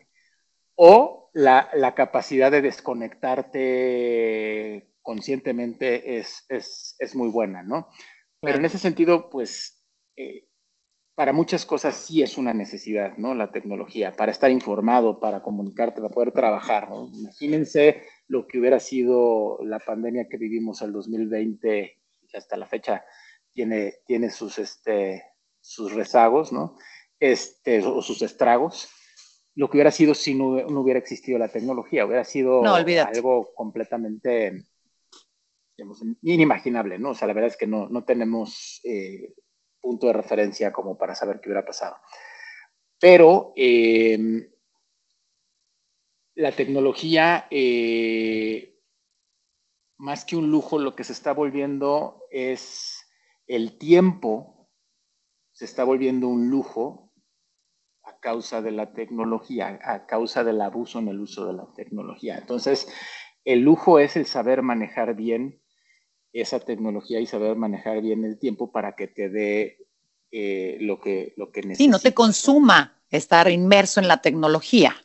O 0.74 1.30
la, 1.32 1.94
capacidad 1.94 2.50
de 2.50 2.60
desconectarte 2.62 4.88
conscientemente 5.02 6.18
es, 6.18 6.44
muy 7.14 7.28
buena, 7.28 7.62
¿no? 7.62 7.88
Pero 8.40 8.58
en 8.58 8.64
ese 8.64 8.78
sentido, 8.78 9.30
pues, 9.30 9.84
eh, 10.16 10.46
para 11.14 11.32
muchas 11.32 11.64
cosas 11.66 11.96
sí 11.96 12.22
es 12.22 12.38
una 12.38 12.54
necesidad, 12.54 13.16
¿no? 13.16 13.34
La 13.34 13.50
tecnología, 13.50 14.12
para 14.12 14.30
estar 14.30 14.50
informado, 14.50 15.18
para 15.18 15.42
comunicarte, 15.42 16.00
para 16.00 16.14
poder 16.14 16.32
trabajar, 16.32 16.90
¿no? 16.90 17.10
Imagínense 17.12 18.04
lo 18.28 18.46
que 18.46 18.60
hubiera 18.60 18.78
sido 18.78 19.58
la 19.64 19.80
pandemia 19.80 20.28
que 20.28 20.36
vivimos 20.36 20.80
el 20.82 20.92
2020 20.92 21.98
y 22.22 22.36
hasta 22.36 22.56
la 22.56 22.66
fecha 22.66 23.04
tiene, 23.52 23.94
tiene 24.06 24.30
sus, 24.30 24.58
este, 24.58 25.24
sus 25.60 25.92
rezagos, 25.92 26.52
¿no? 26.52 26.76
Este, 27.20 27.84
o 27.84 28.00
sus 28.00 28.22
estragos, 28.22 28.88
lo 29.54 29.68
que 29.68 29.76
hubiera 29.76 29.90
sido 29.90 30.14
si 30.14 30.34
no, 30.34 30.50
hubiera 30.80 31.00
existido 31.00 31.36
la 31.36 31.48
tecnología, 31.48 32.06
hubiera 32.06 32.24
sido 32.24 32.62
algo 32.64 33.52
completamente 33.54 34.64
inimaginable, 36.22 36.98
¿no? 36.98 37.10
O 37.10 37.14
sea, 37.14 37.26
la 37.26 37.34
verdad 37.34 37.50
es 37.50 37.56
que 37.56 37.66
no, 37.66 37.88
no 37.88 38.04
tenemos 38.04 38.80
eh, 38.84 39.34
punto 39.80 40.06
de 40.06 40.12
referencia 40.12 40.72
como 40.72 40.96
para 40.96 41.14
saber 41.14 41.40
qué 41.40 41.48
hubiera 41.48 41.66
pasado. 41.66 41.96
Pero 43.00 43.52
em, 43.56 44.48
la 46.34 46.52
tecnología, 46.52 47.46
eh, 47.50 48.78
más 49.98 50.24
que 50.24 50.36
un 50.36 50.50
lujo, 50.50 50.78
lo 50.78 50.94
que 50.94 51.04
se 51.04 51.12
está 51.12 51.32
volviendo 51.32 52.22
es 52.30 53.04
el 53.46 53.78
tiempo, 53.78 54.68
se 55.52 55.64
está 55.64 55.84
volviendo 55.84 56.28
un 56.28 56.48
lujo 56.48 57.07
a 58.18 58.20
causa 58.20 58.60
de 58.62 58.72
la 58.72 58.92
tecnología, 58.92 59.78
a 59.82 60.06
causa 60.06 60.42
del 60.42 60.60
abuso 60.60 60.98
en 60.98 61.08
el 61.08 61.20
uso 61.20 61.46
de 61.46 61.52
la 61.52 61.66
tecnología. 61.74 62.36
Entonces, 62.36 62.88
el 63.44 63.60
lujo 63.60 63.98
es 63.98 64.16
el 64.16 64.26
saber 64.26 64.62
manejar 64.62 65.14
bien 65.14 65.60
esa 66.32 66.60
tecnología 66.60 67.20
y 67.20 67.26
saber 67.26 67.56
manejar 67.56 68.02
bien 68.02 68.24
el 68.24 68.38
tiempo 68.38 68.72
para 68.72 68.94
que 68.96 69.06
te 69.06 69.28
dé 69.28 69.86
eh, 70.32 70.78
lo, 70.80 71.00
que, 71.00 71.32
lo 71.36 71.50
que 71.50 71.62
necesitas. 71.62 71.78
Sí, 71.78 71.88
no 71.88 71.98
te 72.00 72.12
consuma 72.12 73.00
estar 73.08 73.50
inmerso 73.50 74.00
en 74.00 74.08
la 74.08 74.20
tecnología. 74.20 74.96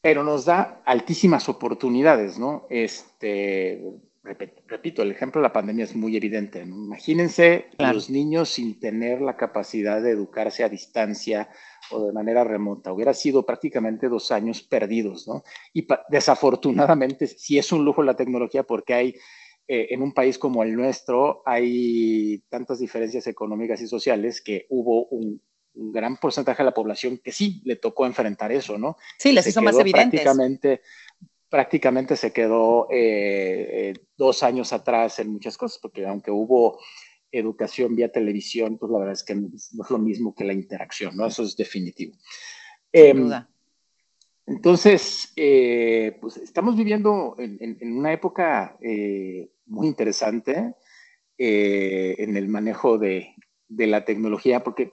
Pero 0.00 0.24
nos 0.24 0.44
da 0.44 0.82
altísimas 0.84 1.48
oportunidades, 1.48 2.38
¿no? 2.38 2.66
Este, 2.70 3.82
repito, 4.22 5.02
el 5.02 5.10
ejemplo 5.10 5.40
de 5.40 5.48
la 5.48 5.52
pandemia 5.52 5.84
es 5.84 5.96
muy 5.96 6.16
evidente. 6.16 6.60
Imagínense 6.60 7.66
los 7.78 8.08
niños 8.08 8.50
sin 8.50 8.78
tener 8.78 9.20
la 9.20 9.36
capacidad 9.36 10.00
de 10.00 10.10
educarse 10.10 10.62
a 10.64 10.68
distancia 10.68 11.48
o 11.90 12.06
de 12.06 12.12
manera 12.12 12.44
remota. 12.44 12.92
Hubiera 12.92 13.14
sido 13.14 13.44
prácticamente 13.44 14.08
dos 14.08 14.30
años 14.30 14.62
perdidos, 14.62 15.26
¿no? 15.26 15.42
Y 15.72 15.86
desafortunadamente, 16.08 17.26
sí 17.26 17.58
es 17.58 17.72
un 17.72 17.84
lujo 17.84 18.02
la 18.02 18.16
tecnología 18.16 18.62
porque 18.62 18.94
hay 18.94 19.14
eh, 19.68 19.88
en 19.94 20.02
un 20.02 20.12
país 20.12 20.38
como 20.38 20.62
el 20.62 20.74
nuestro 20.74 21.42
hay 21.46 22.42
tantas 22.48 22.80
diferencias 22.80 23.26
económicas 23.28 23.80
y 23.80 23.86
sociales 23.86 24.40
que 24.40 24.66
hubo 24.70 25.06
un, 25.06 25.40
gran 25.74 26.18
porcentaje 26.18 26.62
de 26.62 26.66
la 26.66 26.74
población 26.74 27.18
que 27.24 27.32
sí 27.32 27.62
le 27.64 27.76
tocó 27.76 28.04
enfrentar 28.04 28.52
eso, 28.52 28.76
¿no? 28.76 28.98
Sí, 29.18 29.32
les 29.32 29.46
hizo 29.46 29.62
más 29.62 29.78
evidentes. 29.78 30.20
Prácticamente, 30.20 30.82
prácticamente 31.52 32.16
se 32.16 32.32
quedó 32.32 32.88
eh, 32.90 33.90
eh, 33.90 33.94
dos 34.16 34.42
años 34.42 34.72
atrás 34.72 35.18
en 35.18 35.30
muchas 35.30 35.58
cosas, 35.58 35.78
porque 35.82 36.06
aunque 36.06 36.30
hubo 36.30 36.80
educación 37.30 37.94
vía 37.94 38.10
televisión, 38.10 38.78
pues 38.78 38.90
la 38.90 38.98
verdad 38.98 39.12
es 39.12 39.22
que 39.22 39.34
no 39.34 39.48
es 39.54 39.70
lo 39.90 39.98
mismo 39.98 40.34
que 40.34 40.44
la 40.44 40.54
interacción, 40.54 41.14
¿no? 41.14 41.26
Eso 41.26 41.42
es 41.42 41.54
definitivo. 41.54 42.14
Sin 42.92 43.04
em, 43.04 43.16
duda. 43.24 43.50
Entonces, 44.46 45.32
pues 46.20 46.38
estamos 46.38 46.74
viviendo 46.74 47.36
en, 47.38 47.96
una 47.98 48.12
época 48.12 48.76
muy 49.66 49.86
interesante 49.86 50.74
eh, 51.44 52.14
en 52.18 52.36
el 52.36 52.46
manejo 52.46 52.98
de, 52.98 53.34
la 53.68 54.04
tecnología, 54.04 54.62
porque 54.62 54.92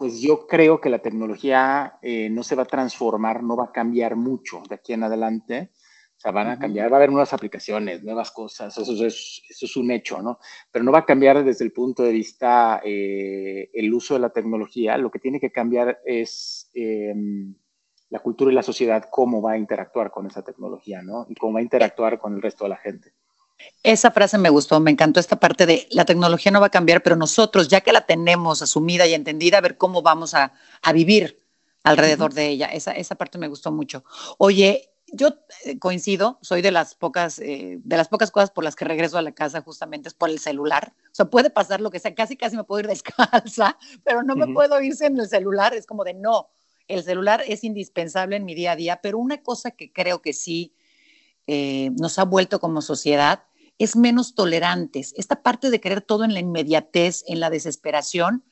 pues 0.00 0.18
yo 0.22 0.46
creo 0.46 0.80
que 0.80 0.88
la 0.88 1.00
tecnología 1.00 1.98
eh, 2.00 2.30
no 2.30 2.42
se 2.42 2.54
va 2.54 2.62
a 2.62 2.64
transformar, 2.64 3.42
no 3.42 3.54
va 3.54 3.64
a 3.64 3.70
cambiar 3.70 4.16
mucho 4.16 4.62
de 4.66 4.76
aquí 4.76 4.94
en 4.94 5.02
adelante. 5.02 5.72
O 6.16 6.20
sea, 6.20 6.32
van 6.32 6.48
a 6.48 6.58
cambiar, 6.58 6.90
va 6.90 6.96
a 6.96 7.00
haber 7.00 7.10
nuevas 7.10 7.34
aplicaciones, 7.34 8.02
nuevas 8.02 8.30
cosas, 8.30 8.78
eso 8.78 8.92
es, 8.92 9.42
eso 9.46 9.66
es 9.66 9.76
un 9.76 9.90
hecho, 9.90 10.22
¿no? 10.22 10.38
Pero 10.72 10.86
no 10.86 10.92
va 10.92 11.00
a 11.00 11.04
cambiar 11.04 11.44
desde 11.44 11.66
el 11.66 11.72
punto 11.72 12.02
de 12.02 12.12
vista 12.12 12.80
eh, 12.82 13.68
el 13.74 13.92
uso 13.92 14.14
de 14.14 14.20
la 14.20 14.30
tecnología. 14.30 14.96
Lo 14.96 15.10
que 15.10 15.18
tiene 15.18 15.38
que 15.38 15.52
cambiar 15.52 16.00
es 16.06 16.70
em, 16.72 17.54
la 18.08 18.20
cultura 18.20 18.50
y 18.50 18.54
la 18.54 18.62
sociedad, 18.62 19.04
cómo 19.10 19.42
va 19.42 19.52
a 19.52 19.58
interactuar 19.58 20.10
con 20.10 20.26
esa 20.26 20.42
tecnología, 20.42 21.02
¿no? 21.02 21.26
Y 21.28 21.34
cómo 21.34 21.52
va 21.52 21.60
a 21.60 21.64
interactuar 21.64 22.18
con 22.18 22.34
el 22.34 22.40
resto 22.40 22.64
de 22.64 22.70
la 22.70 22.78
gente. 22.78 23.12
Esa 23.82 24.10
frase 24.10 24.36
me 24.36 24.50
gustó, 24.50 24.78
me 24.80 24.90
encantó 24.90 25.20
esta 25.20 25.40
parte 25.40 25.64
de 25.64 25.86
la 25.90 26.04
tecnología 26.04 26.52
no 26.52 26.60
va 26.60 26.66
a 26.66 26.70
cambiar, 26.70 27.02
pero 27.02 27.16
nosotros, 27.16 27.68
ya 27.68 27.80
que 27.80 27.92
la 27.92 28.06
tenemos 28.06 28.60
asumida 28.60 29.06
y 29.06 29.14
entendida, 29.14 29.58
a 29.58 29.62
ver 29.62 29.78
cómo 29.78 30.02
vamos 30.02 30.34
a, 30.34 30.52
vivir 30.92 31.38
alrededor 31.82 32.34
de 32.34 32.48
ella. 32.48 32.66
Esa, 32.66 32.92
esa 32.92 33.14
parte 33.14 33.38
me 33.38 33.48
gustó 33.48 33.72
mucho. 33.72 34.04
Oye, 34.36 34.90
yo 35.12 35.28
eh, 35.64 35.78
coincido, 35.78 36.38
soy 36.42 36.62
de 36.62 36.70
las 36.70 36.94
pocas, 36.94 37.38
eh, 37.38 37.78
de 37.82 37.96
las 37.96 38.08
pocas 38.08 38.30
cosas 38.30 38.50
por 38.50 38.64
las 38.64 38.76
que 38.76 38.84
regreso 38.84 39.18
a 39.18 39.22
la 39.22 39.32
casa 39.32 39.62
justamente 39.62 40.08
es 40.08 40.14
por 40.14 40.30
el 40.30 40.38
celular. 40.38 40.92
O 41.06 41.14
sea, 41.14 41.26
puede 41.26 41.50
pasar 41.50 41.80
lo 41.80 41.90
que 41.90 41.98
sea, 41.98 42.14
casi 42.14 42.36
casi 42.36 42.56
me 42.56 42.64
puedo 42.64 42.80
ir 42.80 42.86
descalza, 42.88 43.78
pero 44.04 44.22
no 44.22 44.36
me 44.36 44.52
puedo 44.52 44.80
ir 44.80 44.94
sin 44.94 45.18
el 45.18 45.28
celular. 45.28 45.74
Es 45.74 45.86
como 45.86 46.04
de 46.04 46.14
no, 46.14 46.50
el 46.86 47.02
celular 47.02 47.42
es 47.46 47.64
indispensable 47.64 48.36
en 48.36 48.44
mi 48.44 48.54
día 48.54 48.72
a 48.72 48.76
día, 48.76 49.00
pero 49.02 49.18
una 49.18 49.42
cosa 49.42 49.70
que 49.70 49.92
creo 49.92 50.22
que 50.22 50.32
sí 50.32 50.74
eh, 51.46 51.90
nos 51.98 52.18
ha 52.18 52.24
vuelto 52.24 52.60
como 52.60 52.82
sociedad 52.82 53.44
es 53.80 53.96
menos 53.96 54.34
tolerantes. 54.34 55.14
Esta 55.16 55.42
parte 55.42 55.70
de 55.70 55.80
querer 55.80 56.02
todo 56.02 56.24
en 56.24 56.34
la 56.34 56.40
inmediatez, 56.40 57.24
en 57.26 57.40
la 57.40 57.48
desesperación, 57.48 58.44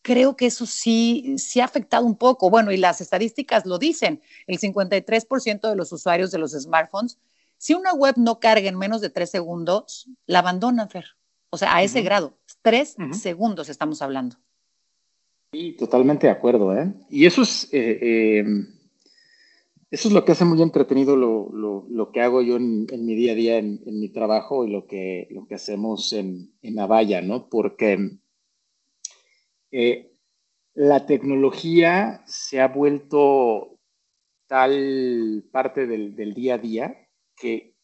creo 0.00 0.36
que 0.36 0.46
eso 0.46 0.64
sí, 0.64 1.34
sí 1.36 1.60
ha 1.60 1.66
afectado 1.66 2.06
un 2.06 2.16
poco. 2.16 2.48
Bueno, 2.48 2.72
y 2.72 2.78
las 2.78 3.02
estadísticas 3.02 3.66
lo 3.66 3.78
dicen, 3.78 4.22
el 4.46 4.58
53% 4.58 5.68
de 5.68 5.76
los 5.76 5.92
usuarios 5.92 6.30
de 6.30 6.38
los 6.38 6.52
smartphones, 6.52 7.18
si 7.58 7.74
una 7.74 7.92
web 7.92 8.14
no 8.16 8.40
carga 8.40 8.66
en 8.66 8.78
menos 8.78 9.02
de 9.02 9.10
tres 9.10 9.30
segundos, 9.30 10.08
la 10.26 10.38
abandonan, 10.38 10.88
Fer. 10.88 11.04
O 11.50 11.58
sea, 11.58 11.76
a 11.76 11.82
ese 11.82 12.00
grado, 12.00 12.38
tres 12.62 12.96
segundos 13.12 13.68
estamos 13.68 14.00
hablando. 14.00 14.36
Sí, 15.52 15.76
totalmente 15.78 16.26
de 16.26 16.32
acuerdo, 16.32 16.76
¿eh? 16.76 16.92
Y 17.10 17.26
eso 17.26 17.42
es, 17.42 17.68
eh, 17.70 17.98
eh, 18.00 18.44
eso 19.94 20.08
es 20.08 20.14
lo 20.14 20.24
que 20.24 20.32
hace 20.32 20.44
muy 20.44 20.60
entretenido 20.60 21.14
lo, 21.14 22.10
que 22.12 22.20
hago 22.20 22.42
yo 22.42 22.56
en, 22.56 22.86
mi 23.06 23.14
día 23.14 23.30
a 23.30 23.34
día, 23.36 23.58
en, 23.58 23.80
mi 23.84 24.08
trabajo 24.08 24.64
y 24.64 24.70
lo 24.70 24.88
que, 24.88 25.28
lo 25.30 25.46
que 25.46 25.54
hacemos 25.54 26.12
en, 26.12 26.52
en 26.62 26.80
Avaya, 26.80 27.20
¿no? 27.20 27.48
Porque 27.48 28.18
eh, 29.70 30.12
la 30.74 31.06
tecnología 31.06 32.24
se 32.26 32.60
ha 32.60 32.66
vuelto 32.66 33.78
tal 34.48 35.44
parte 35.52 35.86
del, 35.86 36.34
día 36.34 36.54
a 36.54 36.58
día 36.58 37.08
que, 37.36 37.76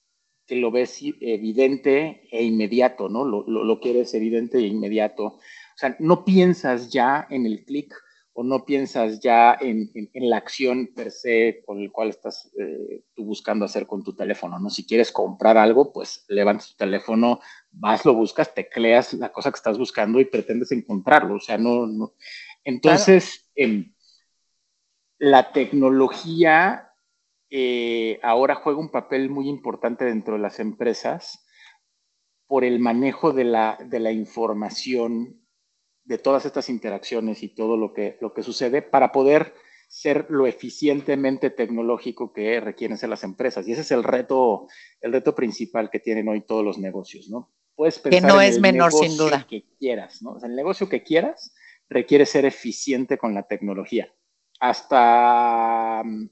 que, 0.47 0.57
lo 0.57 0.73
ves 0.73 1.01
evidente 1.21 2.27
e 2.33 2.43
inmediato, 2.43 3.09
¿no? 3.09 3.25
Lo, 3.25 3.45
lo, 3.47 3.81
quieres 3.81 4.13
evidente 4.15 4.59
e 4.59 4.67
inmediato. 4.67 5.27
O 5.27 5.41
sea, 5.77 5.95
no 6.01 6.25
piensas 6.25 6.91
ya 6.91 7.29
en 7.31 7.47
el 7.47 7.65
clic 7.65 7.95
o 8.41 8.43
no 8.43 8.65
piensas 8.65 9.21
ya 9.21 9.55
en, 9.61 9.91
la 10.15 10.39
acción 10.39 10.93
per 10.97 11.11
se 11.11 11.63
con 11.67 11.79
el 11.79 11.93
cual 11.93 12.09
estás 12.09 12.51
eh, 12.59 13.03
tú 13.15 13.27
buscando 13.27 13.67
hacer 13.67 13.87
con 13.87 14.03
tu 14.03 14.15
teléfono, 14.15 14.59
¿no? 14.59 14.71
Si 14.71 14.87
quieres 14.87 15.13
comprar 15.13 15.59
algo, 15.59 15.93
pues 15.93 16.25
levantas 16.27 16.71
tu 16.71 16.77
teléfono, 16.77 17.41
vas, 17.71 18.07
lo 18.07 18.15
buscas, 18.15 18.55
tecleas 18.55 19.13
la 19.13 19.31
cosa 19.31 19.51
que 19.51 19.57
estás 19.57 19.77
buscando 19.77 20.21
y 20.21 20.25
pretendes 20.25 20.73
encontrarlo, 20.73 21.35
o 21.35 21.39
sea, 21.39 21.59
no. 21.59 22.15
Entonces, 22.65 23.51
em, 23.55 23.93
la 25.19 25.53
tecnología 25.53 26.95
eh, 27.51 28.21
ahora 28.23 28.55
juega 28.55 28.81
un 28.81 28.91
papel 28.91 29.29
muy 29.29 29.51
importante 29.51 30.07
dentro 30.07 30.37
de 30.37 30.41
las 30.41 30.61
empresas 30.61 31.45
por 32.47 32.65
el 32.65 32.79
manejo 32.79 33.35
de 33.35 33.45
la, 33.45 33.77
de 33.85 34.01
la 34.01 34.13
información 34.13 35.40
de 36.05 36.19
todas 36.19 36.45
estas 36.47 36.69
interacciones 36.69 37.43
y 37.43 37.49
todo 37.49 37.77
lo 37.77 37.93
que, 37.93 38.19
lo 38.21 38.33
que 38.33 38.43
sucede 38.43 38.83
para 38.83 39.13
poder 39.13 39.55
ser 39.89 40.27
lo 40.29 40.47
eficientemente 40.47 41.51
tecnológico 41.51 42.33
que 42.33 42.61
requieren 42.61 42.97
ser 42.97 43.09
las 43.09 43.25
empresas. 43.25 43.67
Y 43.67 43.73
ese 43.73 43.81
es 43.81 43.91
el 43.91 44.05
reto, 44.05 44.69
el 45.01 45.13
reto 45.13 45.35
principal 45.35 45.91
que 45.91 45.99
tienen 45.99 46.29
hoy 46.29 46.43
todos 46.43 46.65
los 46.65 46.79
negocios, 46.79 47.29
¿no? 47.29 47.53
Puedes 47.75 47.99
pensar 47.99 48.21
que 48.21 48.27
no 48.27 48.41
es 48.41 48.61
menor, 48.61 48.93
sin 48.93 49.17
duda. 49.17 49.47
que 49.49 49.65
quieras, 49.79 50.23
¿no? 50.23 50.39
el 50.43 50.55
negocio 50.55 50.89
que 50.89 51.03
quieras 51.03 51.55
requiere 51.89 52.25
ser 52.25 52.45
eficiente 52.45 53.19
con 53.19 53.35
la 53.35 53.45
tecnología. 53.45 54.13
Hasta 54.61 56.03
mm, 56.05 56.29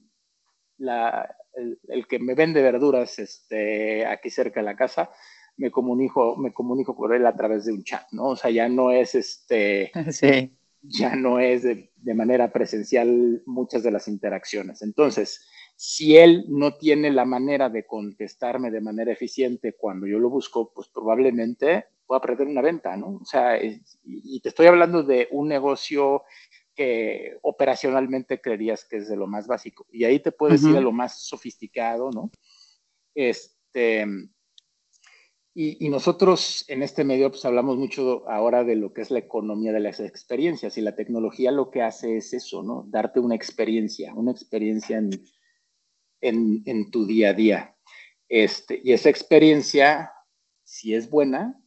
el, 0.77 1.79
el, 1.87 2.07
que 2.07 2.19
me 2.19 2.35
vende 2.35 2.61
verduras 2.61 3.19
este, 3.19 4.05
aquí 4.05 4.29
cerca 4.29 4.61
de 4.61 4.67
la 4.67 4.77
casa, 4.77 5.11
me 5.59 5.71
comunico, 5.71 6.37
me 6.37 6.53
comunico 6.53 6.95
con 6.95 7.13
él 7.13 7.25
a 7.25 7.35
través 7.35 7.65
de 7.65 7.73
un 7.73 7.83
chat, 7.83 8.07
¿no? 8.11 8.29
O 8.29 8.35
sea, 8.35 8.49
ya 8.49 8.69
no 8.69 8.91
es 8.91 9.13
este, 9.13 9.91
sí. 10.11 10.57
ya 10.81 11.15
no 11.15 11.39
es 11.39 11.63
de, 11.63 11.91
manera 12.15 12.51
presencial 12.51 13.43
muchas 13.45 13.83
de 13.83 13.91
las 13.91 14.07
interacciones. 14.07 14.81
Entonces, 14.81 15.45
si 15.75 16.17
él 16.17 16.45
no 16.47 16.75
tiene 16.75 17.11
la 17.11 17.25
manera 17.25 17.69
de 17.69 17.85
contestarme 17.85 18.71
de 18.71 18.81
manera 18.81 19.11
eficiente 19.11 19.75
cuando 19.77 20.07
yo 20.07 20.17
lo 20.17 20.29
busco, 20.29 20.71
pues 20.73 20.87
probablemente 20.87 21.85
pueda 22.05 22.21
perder 22.21 22.47
una 22.47 22.61
venta, 22.61 22.95
¿no? 22.95 23.19
O 23.21 23.25
sea, 23.25 23.59
y 23.61 24.39
te 24.39 24.49
estoy 24.49 24.67
hablando 24.67 25.03
de 25.03 25.27
un 25.31 25.47
negocio 25.47 26.23
que 26.73 27.37
operacionalmente 27.41 28.39
creerías 28.39 28.85
que 28.85 28.97
es 28.97 29.09
de 29.09 29.17
lo 29.17 29.27
más 29.27 29.45
básico. 29.45 29.85
Y 29.91 30.05
ahí 30.05 30.21
te 30.21 30.31
puedes 30.31 30.63
ir 30.63 30.77
a 30.77 30.81
lo 30.81 30.93
más 30.93 31.27
sofisticado, 31.27 32.09
¿no? 32.11 32.31
Este, 33.13 34.05
Y, 35.61 35.89
nosotros 35.89 36.63
en 36.69 36.83
este 36.83 37.03
medio 37.03 37.31
pues 37.31 37.43
hablamos 37.43 37.75
mucho 37.75 38.23
ahora 38.29 38.63
de 38.63 38.77
lo 38.77 38.93
que 38.93 39.01
es 39.01 39.11
la 39.11 39.19
economía 39.19 39.73
de 39.73 39.81
las 39.81 39.99
experiencias 39.99 40.77
y 40.77 40.81
la 40.81 40.95
tecnología 40.95 41.51
lo 41.51 41.69
que 41.69 41.81
hace 41.81 42.15
es 42.15 42.33
eso, 42.33 42.63
¿no? 42.63 42.85
Darte 42.87 43.19
una 43.19 43.35
experiencia, 43.35 44.13
una 44.13 44.31
experiencia 44.31 44.99
en, 44.99 45.09
en, 46.21 46.63
en 46.65 46.89
tu 46.91 47.05
día 47.05 47.31
a 47.31 47.33
día. 47.33 47.75
Este, 48.29 48.79
y 48.81 48.93
esa 48.93 49.09
experiencia, 49.09 50.13
si 50.63 50.95
es 50.95 51.09
buena, 51.09 51.61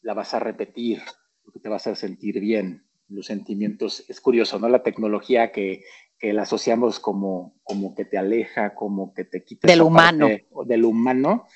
la 0.00 0.14
vas 0.14 0.32
a 0.32 0.40
repetir, 0.40 1.02
porque 1.44 1.60
te 1.60 1.68
va 1.68 1.76
a 1.76 1.94
sentir 1.94 2.40
bien. 2.40 2.86
Los 3.08 3.26
sentimientos, 3.26 4.02
es 4.08 4.18
curioso, 4.22 4.58
¿no? 4.58 4.66
La 4.70 4.82
tecnología 4.82 5.52
que, 5.52 5.84
que 6.20 6.34
la 6.34 6.42
asociamos 6.42 7.00
como, 7.00 7.58
como 7.64 7.94
que 7.94 8.04
te 8.04 8.18
aleja, 8.18 8.74
como 8.74 9.14
que 9.14 9.24
te 9.24 9.42
quita 9.42 9.66
del 9.66 9.80
humano. 9.80 10.28
del 10.66 10.84
humano. 10.84 11.46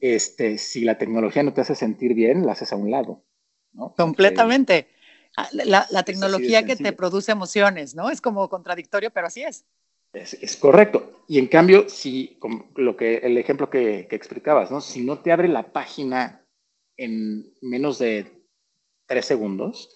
este, 0.00 0.56
si 0.56 0.84
la 0.84 0.96
tecnología 0.96 1.42
no 1.42 1.52
te 1.52 1.60
hace 1.60 1.74
sentir 1.74 2.14
bien, 2.14 2.46
la 2.46 2.52
haces 2.52 2.72
a 2.72 2.76
un 2.76 2.90
lado. 2.90 3.22
¿no? 3.72 3.94
Completamente. 3.94 4.88
Ah, 5.36 5.48
la, 5.52 5.86
la 5.90 6.02
tecnología 6.02 6.64
que 6.64 6.76
te 6.76 6.92
produce 6.92 7.30
emociones, 7.30 7.94
¿no? 7.94 8.10
Es 8.10 8.20
como 8.20 8.48
contradictorio, 8.48 9.10
pero 9.10 9.26
así 9.26 9.42
es. 9.42 9.66
Es, 10.12 10.56
correcto. 10.56 11.22
Y 11.28 11.38
en 11.38 11.46
cambio, 11.46 11.88
si 11.88 12.40
lo 12.74 12.96
que, 12.96 13.18
el 13.18 13.38
ejemplo 13.38 13.70
que, 13.70 14.08
que, 14.08 14.16
explicabas, 14.16 14.70
¿no? 14.70 14.80
Si 14.80 15.04
no 15.04 15.20
te 15.20 15.30
abre 15.30 15.46
la 15.46 15.72
página 15.72 16.44
en 16.96 17.52
menos 17.60 17.98
de 17.98 18.44
tres 19.06 19.26
segundos, 19.26 19.94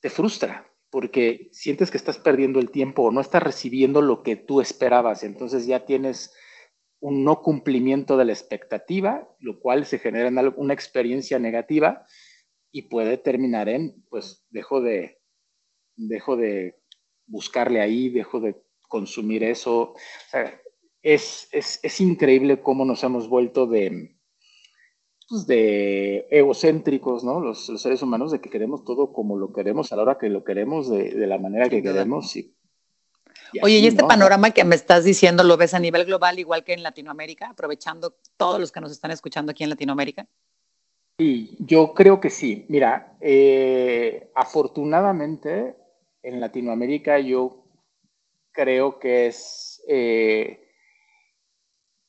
te 0.00 0.10
frustra 0.10 0.65
porque 0.96 1.50
sientes 1.52 1.90
que 1.90 1.98
estás 1.98 2.16
perdiendo 2.16 2.58
el 2.58 2.70
tiempo 2.70 3.02
o 3.02 3.10
no 3.10 3.20
estás 3.20 3.42
recibiendo 3.42 4.00
lo 4.00 4.22
que 4.22 4.34
tú 4.34 4.62
esperabas. 4.62 5.24
Entonces 5.24 5.66
ya 5.66 5.84
tienes 5.84 6.32
un 7.00 7.22
no 7.22 7.42
cumplimiento 7.42 8.16
de 8.16 8.24
la 8.24 8.32
expectativa, 8.32 9.28
lo 9.38 9.60
cual 9.60 9.84
se 9.84 9.98
genera 9.98 10.28
en 10.28 10.54
una 10.56 10.72
experiencia 10.72 11.38
negativa 11.38 12.06
y 12.72 12.88
puede 12.88 13.18
terminar 13.18 13.68
en, 13.68 14.06
pues, 14.08 14.46
dejo 14.48 14.80
de, 14.80 15.20
dejo 15.96 16.34
de 16.34 16.80
buscarle 17.26 17.82
ahí, 17.82 18.08
dejo 18.08 18.40
de 18.40 18.56
consumir 18.88 19.44
eso. 19.44 19.92
O 19.92 19.96
sea, 20.30 20.58
es, 21.02 21.50
es, 21.52 21.78
es 21.82 22.00
increíble 22.00 22.62
cómo 22.62 22.86
nos 22.86 23.04
hemos 23.04 23.28
vuelto 23.28 23.66
de, 23.66 24.15
pues 25.28 25.46
de 25.46 26.26
egocéntricos, 26.30 27.24
¿no? 27.24 27.40
Los, 27.40 27.66
seres 27.80 28.02
humanos, 28.02 28.32
de 28.32 28.40
que 28.40 28.50
queremos 28.50 28.84
todo 28.84 29.12
como 29.12 29.36
lo 29.36 29.52
queremos, 29.52 29.92
a 29.92 29.96
la 29.96 30.02
hora 30.02 30.18
que 30.18 30.28
lo 30.28 30.44
queremos, 30.44 30.88
de, 30.88 31.26
la 31.26 31.38
manera 31.38 31.68
que 31.68 31.82
queremos. 31.82 32.36
Y, 32.36 32.54
Oye, 33.62 33.78
¿y 33.78 33.86
este 33.86 34.04
panorama 34.04 34.50
que 34.50 34.64
me 34.64 34.74
estás 34.74 35.04
diciendo 35.04 35.42
lo 35.42 35.56
ves 35.56 35.74
a 35.74 35.78
nivel 35.78 36.04
global 36.04 36.38
igual 36.38 36.64
que 36.64 36.74
en 36.74 36.82
Latinoamérica, 36.82 37.50
aprovechando 37.50 38.16
todos 38.36 38.60
los 38.60 38.70
que 38.70 38.80
nos 38.80 38.92
están 38.92 39.10
escuchando 39.10 39.52
aquí 39.52 39.64
en 39.64 39.70
Latinoamérica? 39.70 40.26
Sí, 41.18 41.56
yo 41.60 41.94
creo 41.94 42.20
que 42.20 42.30
sí. 42.30 42.66
Mira, 42.68 43.16
eh, 43.20 44.30
afortunadamente 44.34 45.76
en 46.22 46.40
Latinoamérica 46.40 47.18
yo 47.18 47.64
creo 48.52 48.98
que 48.98 49.26
es, 49.26 49.82
eh, 49.88 50.68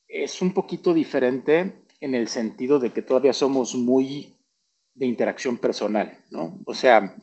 es 0.06 0.42
un 0.42 0.52
poquito 0.52 0.92
diferente 0.92 1.84
en 2.00 2.14
el 2.14 2.28
sentido 2.28 2.78
de 2.78 2.92
que 2.92 3.02
todavía 3.02 3.32
somos 3.32 3.74
muy 3.74 4.36
de 4.94 5.06
interacción 5.06 5.58
personal, 5.58 6.18
¿no? 6.30 6.58
O 6.66 6.74
sea, 6.74 7.16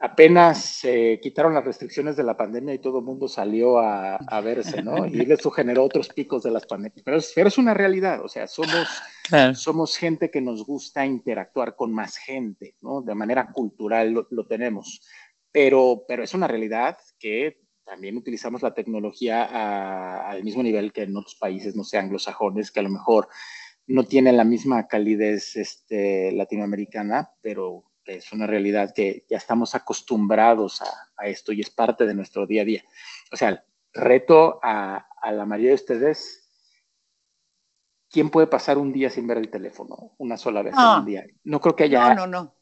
apenas 0.00 0.62
se 0.64 1.18
quitaron 1.22 1.54
las 1.54 1.64
restricciones 1.64 2.16
de 2.16 2.22
la 2.22 2.36
pandemia 2.36 2.74
y 2.74 2.78
todo 2.78 2.98
el 2.98 3.04
mundo 3.04 3.28
salió 3.28 3.78
a, 3.78 4.40
verse, 4.42 4.82
¿no? 4.82 5.06
Y 5.06 5.20
eso 5.32 5.50
generó 5.50 5.84
otros 5.84 6.08
picos 6.08 6.42
de 6.42 6.50
las 6.50 6.66
pandemias. 6.66 7.02
Pero 7.04 7.48
es, 7.48 7.58
una 7.58 7.74
realidad, 7.74 8.22
o 8.24 8.28
sea, 8.28 8.46
somos, 8.46 8.88
somos 9.54 9.96
gente 9.96 10.30
que 10.30 10.40
nos 10.40 10.64
gusta 10.64 11.04
interactuar 11.06 11.76
con 11.76 11.92
más 11.92 12.16
gente, 12.16 12.76
¿no? 12.80 13.02
De 13.02 13.14
manera 13.14 13.50
cultural 13.52 14.10
lo, 14.10 14.26
lo 14.30 14.46
tenemos. 14.46 15.02
Pero, 15.52 16.04
pero 16.08 16.24
es 16.24 16.34
una 16.34 16.48
realidad 16.48 16.98
que 17.18 17.64
también 17.84 18.16
utilizamos 18.16 18.62
la 18.62 18.74
tecnología 18.74 20.26
al 20.28 20.42
mismo 20.42 20.62
nivel 20.62 20.92
que 20.92 21.02
en 21.02 21.16
otros 21.16 21.36
países, 21.36 21.76
no 21.76 21.84
sé, 21.84 21.98
anglosajones, 21.98 22.70
que 22.70 22.80
a 22.80 22.84
lo 22.84 22.88
mejor 22.88 23.28
no 23.86 24.04
tienen 24.04 24.36
la 24.36 24.44
misma 24.44 24.86
calidez 24.86 25.56
este, 25.56 26.32
latinoamericana, 26.32 27.30
pero 27.40 27.84
es 28.06 28.32
una 28.32 28.46
realidad 28.46 28.92
que 28.94 29.24
ya 29.28 29.36
estamos 29.36 29.74
acostumbrados 29.74 30.82
a, 30.82 31.26
esto 31.26 31.52
y 31.52 31.60
es 31.60 31.70
parte 31.70 32.06
de 32.06 32.14
nuestro 32.14 32.46
día 32.46 32.62
a 32.62 32.64
día. 32.66 32.84
O 33.32 33.36
sea, 33.36 33.64
reto 33.92 34.60
a, 34.62 35.06
la 35.32 35.46
mayoría 35.46 35.70
de 35.70 35.76
ustedes, 35.76 36.50
¿quién 38.10 38.30
puede 38.30 38.46
pasar 38.46 38.76
un 38.78 38.92
día 38.92 39.08
sin 39.08 39.26
ver 39.26 39.38
el 39.38 39.50
teléfono? 39.50 40.12
Una 40.18 40.36
sola 40.36 40.62
vez 40.62 40.74
en 40.74 41.00
un 41.00 41.06
día. 41.06 41.26
No 41.44 41.60
creo 41.60 41.76
que 41.76 41.84
haya... 41.84 42.14
No, 42.14 42.26
no, 42.26 42.44
no 42.44 42.54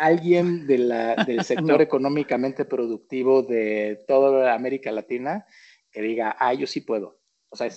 alguien 0.00 0.66
de 0.66 0.78
la, 0.78 1.14
del 1.26 1.44
sector 1.44 1.80
económicamente 1.82 2.64
productivo 2.64 3.42
de 3.42 4.02
toda 4.08 4.54
América 4.54 4.90
Latina 4.90 5.46
que 5.92 6.00
diga, 6.00 6.34
ah, 6.38 6.54
yo 6.54 6.66
sí 6.66 6.80
puedo. 6.80 7.20
O 7.50 7.56
sea, 7.56 7.68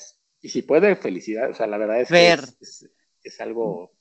y 0.44 0.50
si 0.50 0.62
puede, 0.62 0.96
felicidad. 0.98 1.50
O 1.50 1.54
sea, 1.54 1.66
la 1.68 1.78
verdad 1.78 2.02
es 2.02 2.10
que 2.10 2.34
es, 3.24 3.42
algo... 3.42 3.94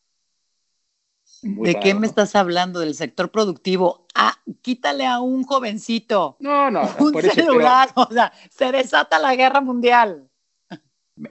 ¿De 1.41 1.77
qué 1.77 1.95
me 1.95 2.07
estás 2.07 2.35
hablando? 2.35 2.81
¿Del 2.81 2.95
sector 2.95 3.31
productivo? 3.31 4.07
Ah, 4.15 4.35
quítale 4.61 5.07
a 5.07 5.21
un 5.21 5.45
jovencito. 5.45 6.37
No, 6.41 6.71
no. 6.71 6.83
Un 6.99 7.23
celular, 7.23 7.91
o 7.95 8.09
sea, 8.13 8.33
se 8.51 8.73
desata 8.73 9.21
la 9.21 9.37
guerra 9.37 9.61
mundial. 9.61 10.29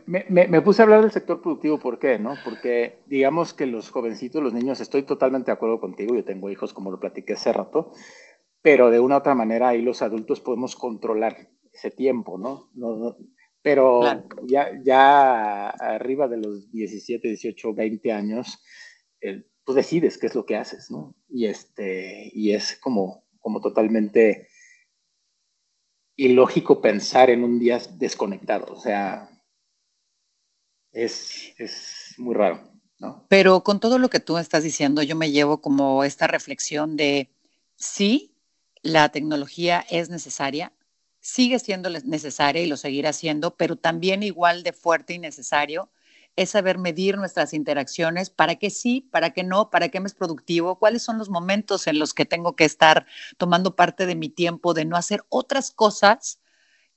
Me, 0.06 0.62
puse 0.62 0.82
a 0.82 0.86
hablar 0.86 1.02
del 1.02 1.12
sector 1.12 1.42
productivo, 1.42 1.78
¿por 1.78 2.00
qué? 2.00 2.18
No? 2.18 2.36
Porque 2.46 3.00
digamos 3.08 3.54
que 3.54 3.66
los 3.66 3.90
jovencitos, 3.90 4.42
los 4.42 4.54
niños, 4.54 4.80
estoy 4.80 5.04
totalmente 5.04 5.48
de 5.48 5.54
acuerdo 5.54 5.82
contigo, 5.82 6.16
yo 6.16 6.24
tengo 6.24 6.50
hijos 6.50 6.72
como 6.72 6.92
lo 6.92 7.00
platiqué 7.00 7.34
hace 7.34 7.52
rato, 7.52 7.92
pero 8.62 8.92
de 8.92 9.02
una 9.02 9.16
u 9.16 9.18
otra 9.20 9.36
manera 9.36 9.70
ahí 9.70 9.82
los 9.82 10.02
adultos 10.02 10.40
podemos 10.40 10.76
controlar 10.76 11.50
ese 11.74 11.92
tiempo, 11.92 12.38
¿no? 12.38 12.70
Pero 13.62 14.02
ya, 14.44 14.72
ya 14.84 15.70
arriba 15.70 16.28
de 16.28 16.38
los 16.38 16.72
17, 16.72 17.28
18, 17.28 17.74
20 17.74 18.12
años, 18.12 18.60
eh, 19.22 19.44
tú 19.64 19.74
decides 19.74 20.18
qué 20.18 20.28
es 20.28 20.36
lo 20.36 20.46
que 20.46 20.56
haces, 20.56 20.90
¿no? 20.90 21.16
Y, 21.30 21.46
este, 21.46 22.32
y 22.34 22.54
es 22.54 22.78
como, 22.78 23.26
como 23.40 23.62
totalmente 23.62 24.48
ilógico 26.16 26.82
pensar 26.82 27.30
en 27.30 27.44
un 27.44 27.60
día 27.60 27.80
desconectado, 27.98 28.74
o 28.74 28.80
sea, 28.80 29.30
es, 30.92 31.54
es 31.58 32.16
muy 32.18 32.36
raro, 32.36 32.72
¿no? 33.00 33.26
Pero 33.30 33.64
con 33.64 33.80
todo 33.80 33.98
lo 33.98 34.10
que 34.10 34.20
tú 34.20 34.38
estás 34.38 34.64
diciendo, 34.64 35.04
yo 35.04 35.16
me 35.16 35.32
llevo 35.32 35.62
como 35.62 36.04
esta 36.04 36.28
reflexión 36.28 36.98
de 36.98 37.30
sí, 37.76 38.36
la 38.82 39.10
tecnología 39.10 39.86
es 39.90 40.10
necesaria, 40.10 40.74
sigue 41.22 41.60
siendo 41.60 41.90
necesaria 41.90 42.62
y 42.62 42.68
lo 42.68 42.76
seguirá 42.76 43.14
siendo, 43.14 43.56
pero 43.56 43.78
también 43.78 44.24
igual 44.24 44.64
de 44.64 44.74
fuerte 44.74 45.14
y 45.14 45.20
necesario 45.20 45.90
es 46.36 46.50
saber 46.52 46.78
medir 46.78 47.18
nuestras 47.18 47.54
interacciones, 47.54 48.30
para 48.30 48.56
qué 48.56 48.70
sí, 48.70 49.08
para 49.12 49.32
qué 49.32 49.44
no, 49.44 49.70
para 49.70 49.90
qué 49.90 50.00
me 50.00 50.08
es 50.08 50.16
productivo, 50.16 50.80
cuáles 50.80 51.04
son 51.04 51.18
los 51.18 51.30
momentos 51.30 51.88
en 51.88 52.00
los 52.00 52.14
que 52.14 52.26
tengo 52.26 52.56
que 52.56 52.66
estar 52.66 53.06
tomando 53.38 53.76
parte 53.76 54.06
de 54.06 54.16
mi 54.16 54.30
tiempo, 54.30 54.74
de 54.74 54.86
no 54.86 54.96
hacer 54.96 55.24
otras 55.30 55.72
cosas 55.72 56.40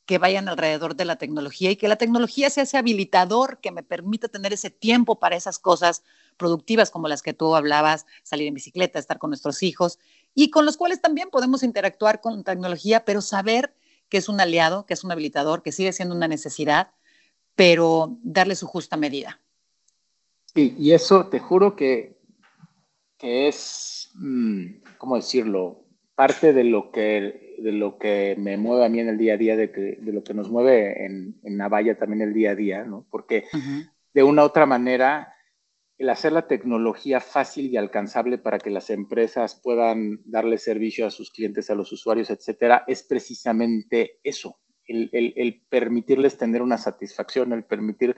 que 0.07 0.19
vayan 0.19 0.49
alrededor 0.49 0.97
de 0.97 1.05
la 1.05 1.17
tecnología 1.17 1.71
y 1.71 1.77
que 1.77 1.89
la 1.89 1.97
tecnología 1.97 2.51
sea 2.51 2.65
ese 2.65 2.77
habilitador 2.77 3.59
que 3.61 3.73
me 3.73 3.83
permita 3.83 4.29
tener 4.29 4.53
ese 4.53 4.71
tiempo 4.71 5.19
para 5.19 5.37
esas 5.37 5.59
cosas 5.59 6.03
productivas 6.37 6.91
como 6.91 7.09
las 7.09 7.23
que 7.23 7.33
tú 7.33 7.57
hablabas, 7.57 8.07
salir 8.23 8.47
en 8.47 8.55
bicicleta, 8.55 8.99
estar 8.99 9.19
con 9.19 9.31
nuestros 9.31 9.63
hijos 9.63 9.99
y 10.35 10.51
con 10.51 10.67
los 10.67 10.77
cuales 10.77 11.01
también 11.01 11.31
podemos 11.31 11.63
interactuar 11.63 12.21
con 12.21 12.45
tecnología, 12.45 13.05
pero 13.05 13.23
saber 13.23 13.75
que 14.15 14.19
es 14.19 14.29
un 14.29 14.41
aliado, 14.41 14.87
que 14.87 14.95
es 14.95 15.03
un 15.03 15.11
habilitador, 15.11 15.65
que 15.65 15.73
sigue 15.73 15.93
siendo 15.93 16.15
una 16.15 16.29
necesidad, 16.29 16.93
pero 17.57 18.17
darle 18.23 18.55
su 18.55 18.69
justa 18.69 18.97
medida. 18.97 19.41
Sí, 20.55 20.73
y 20.79 20.93
eso 20.93 21.27
te 21.27 21.41
juro 21.41 21.75
que, 21.75 22.17
que 23.19 23.49
es, 23.49 24.13
mm, 24.15 24.67
¿cómo 24.99 25.17
decirlo? 25.17 25.83
Parte 26.15 26.53
de 26.53 26.63
lo 26.63 26.93
que 26.93 27.57
de 27.59 27.73
lo 27.73 27.99
que 27.99 28.37
me 28.39 28.57
mueve 28.57 28.85
a 28.85 28.89
mí 28.89 29.01
en 29.01 29.09
el 29.09 29.19
día 29.19 29.35
a 29.35 29.37
día, 29.37 29.57
de, 29.57 29.67
de 29.67 30.13
lo 30.13 30.23
que 30.23 30.33
nos 30.33 30.49
mueve 30.49 31.05
en, 31.05 31.35
en 31.43 31.57
Navalla 31.57 31.99
también 31.99 32.23
el 32.23 32.35
día 32.35 32.53
a 32.53 32.55
día, 32.55 32.85
¿no? 32.85 33.05
Porque 33.11 33.47
de 34.13 34.23
una 34.23 34.43
u 34.43 34.47
otra 34.47 34.65
manera, 34.65 35.34
el 35.97 36.11
hacer 36.11 36.33
la 36.33 36.49
tecnología 36.49 37.21
fácil 37.21 37.67
y 37.67 37.77
alcanzable 37.77 38.39
para 38.39 38.59
que 38.59 38.71
las 38.71 38.91
empresas 38.91 39.61
puedan 39.63 40.21
darle 40.25 40.59
servicio 40.59 41.07
a 41.07 41.11
sus 41.11 41.31
clientes, 41.31 41.71
a 41.71 41.75
los 41.75 41.93
usuarios, 41.93 42.31
etcétera, 42.31 42.85
es 42.87 43.05
precisamente 43.05 44.19
eso, 44.25 44.59
el, 44.87 45.09
el, 45.13 45.63
permitirles 45.69 46.37
tener 46.37 46.63
una 46.63 46.79
satisfacción, 46.79 47.53
el 47.53 47.65
permitir 47.65 48.17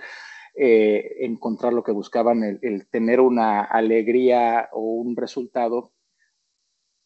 eh, 0.55 1.17
encontrar 1.21 1.73
lo 1.75 1.83
que 1.83 1.93
buscaban, 1.93 2.59
el, 2.62 2.89
tener 2.89 3.21
una 3.21 3.62
alegría 3.62 4.71
o 4.73 4.81
un 4.81 5.15
resultado 5.15 5.93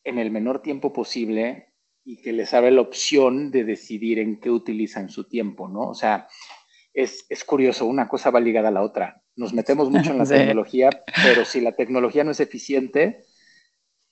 en 0.05 0.19
el 0.19 0.31
menor 0.31 0.63
tiempo 0.63 0.93
posible 0.93 1.75
y 2.05 2.23
que 2.23 2.33
les 2.33 2.55
abre 2.55 2.71
la 2.71 2.81
opción 2.81 3.51
de 3.51 3.65
decidir 3.65 4.19
en 4.19 4.41
qué 4.41 4.51
utilizan 4.51 5.11
su 5.11 5.29
tiempo, 5.29 5.69
¿no? 5.69 5.91
O 5.91 5.95
sea, 5.95 6.29
es, 6.95 7.27
es 7.29 7.45
curioso, 7.45 7.87
una 7.87 8.09
cosa 8.09 8.31
va 8.31 8.41
ligada 8.41 8.69
a 8.69 8.73
la 8.73 8.83
otra. 8.83 9.23
Nos 9.37 9.53
metemos 9.53 9.91
mucho 9.91 10.11
en 10.11 10.19
la 10.19 10.25
tecnología, 10.27 10.91
pero 11.25 11.45
si 11.45 11.61
la 11.61 11.73
tecnología 11.73 12.25
no 12.25 12.33
es 12.33 12.41
eficiente, 12.41 13.25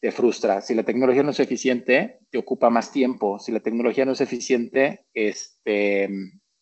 te 0.00 0.12
frustra. 0.12 0.61
Si 0.61 0.74
la 0.74 0.85
tecnología 0.85 1.22
no 1.22 1.31
es 1.31 1.40
eficiente, 1.40 2.20
te 2.31 2.38
ocupa 2.38 2.70
más 2.70 2.92
tiempo. 2.92 3.38
Si 3.38 3.52
la 3.52 3.61
tecnología 3.61 4.04
no 4.04 4.12
es 4.12 4.20
eficiente, 4.20 5.07
este, 5.12 6.09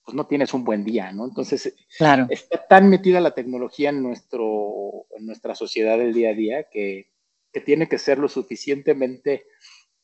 pues 0.05 0.14
no 0.14 0.27
tienes 0.27 0.55
un 0.55 0.64
buen 0.64 0.85
día, 0.85 1.12
¿no? 1.12 1.27
Entonces, 1.27 1.75
claro. 1.99 2.27
está 2.31 2.66
tan 2.66 2.88
metida 2.88 3.21
la 3.21 3.35
tecnología 3.35 3.90
en, 3.90 4.03
nuestro, 4.03 5.07
en 5.16 5.27
nuestra 5.27 5.55
sociedad 5.55 5.99
del 5.99 6.14
día 6.14 6.31
a 6.31 6.35
día 6.35 6.64
que, 6.71 7.11
que 7.53 7.61
tiene 7.61 7.88
que 7.88 7.99
ser 7.99 8.19
lo 8.19 8.29
suficientemente 8.29 9.47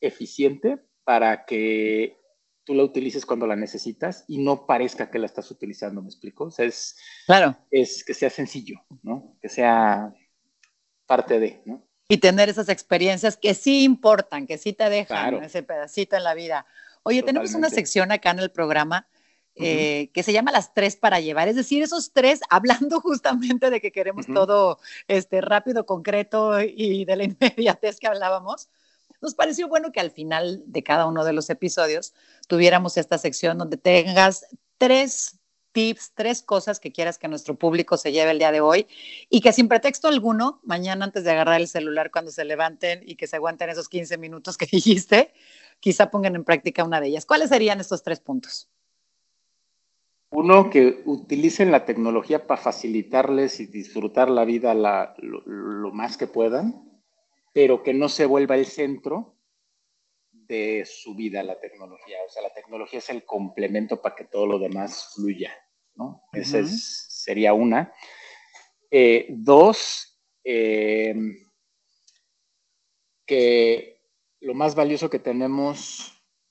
eficiente 0.01 0.79
para 1.03 1.45
que 1.45 2.17
tú 2.63 2.73
la 2.73 2.83
utilices 2.83 3.25
cuando 3.25 3.47
la 3.47 3.55
necesitas 3.55 4.25
y 4.27 4.37
no 4.37 4.65
parezca 4.65 5.09
que 5.09 5.19
la 5.19 5.25
estás 5.25 5.51
utilizando, 5.51 6.01
¿me 6.01 6.07
explico? 6.07 6.45
O 6.45 6.51
sea, 6.51 6.65
es, 6.65 6.97
claro. 7.25 7.57
es 7.71 8.03
que 8.03 8.13
sea 8.13 8.29
sencillo, 8.29 8.81
¿no? 9.01 9.35
Que 9.41 9.49
sea 9.49 10.13
parte 11.05 11.39
de, 11.39 11.61
¿no? 11.65 11.85
Y 12.07 12.17
tener 12.17 12.49
esas 12.49 12.69
experiencias 12.69 13.37
que 13.37 13.53
sí 13.53 13.83
importan, 13.83 14.45
que 14.45 14.57
sí 14.57 14.73
te 14.73 14.89
dejan 14.89 15.43
ese 15.43 15.63
pedacito 15.63 16.15
en 16.15 16.23
la 16.23 16.33
vida. 16.33 16.65
Oye, 17.03 17.23
tenemos 17.23 17.53
una 17.53 17.69
sección 17.69 18.11
acá 18.11 18.31
en 18.31 18.39
el 18.39 18.51
programa 18.51 19.07
eh, 19.55 20.09
que 20.13 20.23
se 20.23 20.33
llama 20.33 20.51
Las 20.51 20.73
Tres 20.73 20.95
para 20.95 21.19
Llevar. 21.19 21.47
Es 21.47 21.55
decir, 21.55 21.83
esos 21.83 22.11
tres, 22.11 22.41
hablando 22.49 22.99
justamente 23.01 23.69
de 23.69 23.81
que 23.81 23.91
queremos 23.91 24.25
todo 24.25 24.79
este, 25.07 25.41
rápido, 25.41 25.85
concreto 25.85 26.59
y 26.61 27.05
de 27.05 27.15
la 27.15 27.23
inmediatez 27.25 27.99
que 27.99 28.07
hablábamos, 28.07 28.69
nos 29.23 29.35
pareció 29.35 29.69
bueno 29.69 29.93
que 29.93 30.01
al 30.01 30.11
final 30.11 30.61
de 30.65 30.83
cada 30.83 31.07
uno 31.07 31.23
de 31.23 31.31
los 31.31 31.49
episodios 31.49 32.13
tuviéramos 32.47 32.97
esta 32.97 33.17
sección 33.17 33.57
donde 33.57 33.77
tengas 33.77 34.45
tres 34.77 35.39
tips, 35.71 36.11
tres 36.13 36.41
cosas 36.41 36.81
que 36.81 36.91
quieras 36.91 37.17
que 37.17 37.29
nuestro 37.29 37.55
público 37.55 37.95
se 37.95 38.11
lleve 38.11 38.31
el 38.31 38.37
día 38.37 38.51
de 38.51 38.59
hoy 38.59 38.85
y 39.29 39.39
que 39.39 39.53
sin 39.53 39.69
pretexto 39.69 40.09
alguno, 40.09 40.59
mañana 40.63 41.05
antes 41.05 41.23
de 41.23 41.31
agarrar 41.31 41.61
el 41.61 41.69
celular 41.69 42.11
cuando 42.11 42.31
se 42.31 42.43
levanten 42.43 43.01
y 43.05 43.15
que 43.15 43.25
se 43.25 43.37
aguanten 43.37 43.69
esos 43.69 43.87
15 43.87 44.17
minutos 44.17 44.57
que 44.57 44.65
dijiste, 44.71 45.33
quizá 45.79 46.11
pongan 46.11 46.35
en 46.35 46.43
práctica 46.43 46.83
una 46.83 46.99
de 46.99 47.07
ellas. 47.07 47.25
¿Cuáles 47.25 47.47
serían 47.47 47.79
estos 47.79 48.03
tres 48.03 48.19
puntos? 48.19 48.69
Uno, 50.31 50.69
que 50.69 51.01
utilicen 51.05 51.71
la 51.71 51.85
tecnología 51.85 52.45
para 52.45 52.61
facilitarles 52.61 53.61
y 53.61 53.67
disfrutar 53.67 54.29
la 54.29 54.43
vida 54.43 54.73
lo 54.73 55.91
más 55.93 56.17
que 56.17 56.27
puedan 56.27 56.92
pero 57.53 57.83
que 57.83 57.93
no 57.93 58.09
se 58.09 58.25
vuelva 58.25 58.55
el 58.55 58.65
centro 58.65 59.37
de 60.31 60.83
su 60.85 61.15
vida 61.15 61.43
la 61.43 61.59
tecnología. 61.59 62.17
O 62.25 62.29
sea, 62.29 62.41
la 62.41 62.53
tecnología 62.53 62.99
es 62.99 63.09
el 63.09 63.23
complemento 63.23 64.01
para 64.01 64.15
que 64.15 64.25
todo 64.25 64.47
lo 64.47 64.59
demás 64.59 65.13
fluya, 65.15 65.53
¿no? 65.95 66.23
Esa 66.33 66.65
sería 66.65 67.53
una. 67.53 67.93
Eh, 68.91 69.27
dos, 69.29 70.19
eh, 70.43 71.15
que 73.25 74.01
lo 74.41 74.53
más 74.53 74.75
valioso 74.75 75.09
que 75.09 75.19
tenemos 75.19 76.09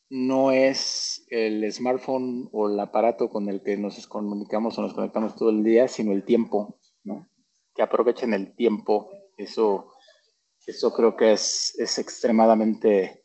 no 0.09 0.53
es 0.53 1.27
el 1.31 1.71
smartphone 1.73 2.49
o 2.53 2.69
el 2.69 2.79
aparato 2.79 3.29
con 3.31 3.49
el 3.49 3.63
que 3.63 3.77
nos 3.77 4.07
comunicamos 4.07 4.79
o 4.79 4.83
nos 4.83 4.95
conectamos 4.95 5.37
todo 5.37 5.51
el 5.51 5.65
día, 5.65 5.89
sino 5.89 6.13
el 6.13 6.25
tiempo, 6.25 6.79
¿no? 7.05 7.29
Que 7.75 7.83
aprovechen 7.83 8.35
el 8.35 8.55
tiempo. 8.55 9.11
Eso 9.37 9.93
eso 10.67 10.93
creo 10.93 11.17
que 11.17 11.33
es, 11.33 11.75
es 11.79 11.99
extremadamente 11.99 13.25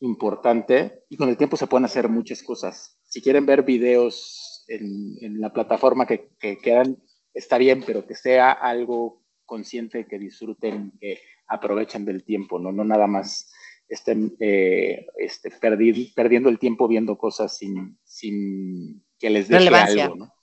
importante 0.00 1.04
y 1.08 1.16
con 1.16 1.28
el 1.28 1.36
tiempo 1.36 1.56
se 1.56 1.66
pueden 1.66 1.84
hacer 1.84 2.08
muchas 2.08 2.42
cosas. 2.42 2.98
Si 3.04 3.20
quieren 3.20 3.46
ver 3.46 3.62
videos 3.62 4.64
en, 4.68 5.16
en 5.20 5.40
la 5.40 5.52
plataforma 5.52 6.06
que, 6.06 6.30
que, 6.38 6.58
quieran, 6.58 6.96
está 7.34 7.58
bien, 7.58 7.82
pero 7.86 8.06
que 8.06 8.14
sea 8.14 8.52
algo 8.52 9.22
consciente, 9.44 10.06
que 10.06 10.18
disfruten, 10.18 10.92
que 11.00 11.20
aprovechen 11.48 12.04
del 12.04 12.24
tiempo, 12.24 12.58
no, 12.58 12.72
no 12.72 12.84
nada 12.84 13.06
más 13.06 13.52
estén 13.90 14.36
eh, 14.38 15.06
este, 15.18 15.50
perdiendo 15.50 16.48
el 16.48 16.58
tiempo 16.58 16.86
viendo 16.86 17.18
cosas 17.18 17.56
sin, 17.56 17.98
sin 18.04 19.04
que 19.18 19.30
les 19.30 19.48
deje 19.48 19.68
algo, 19.68 20.14
¿no? 20.14 20.34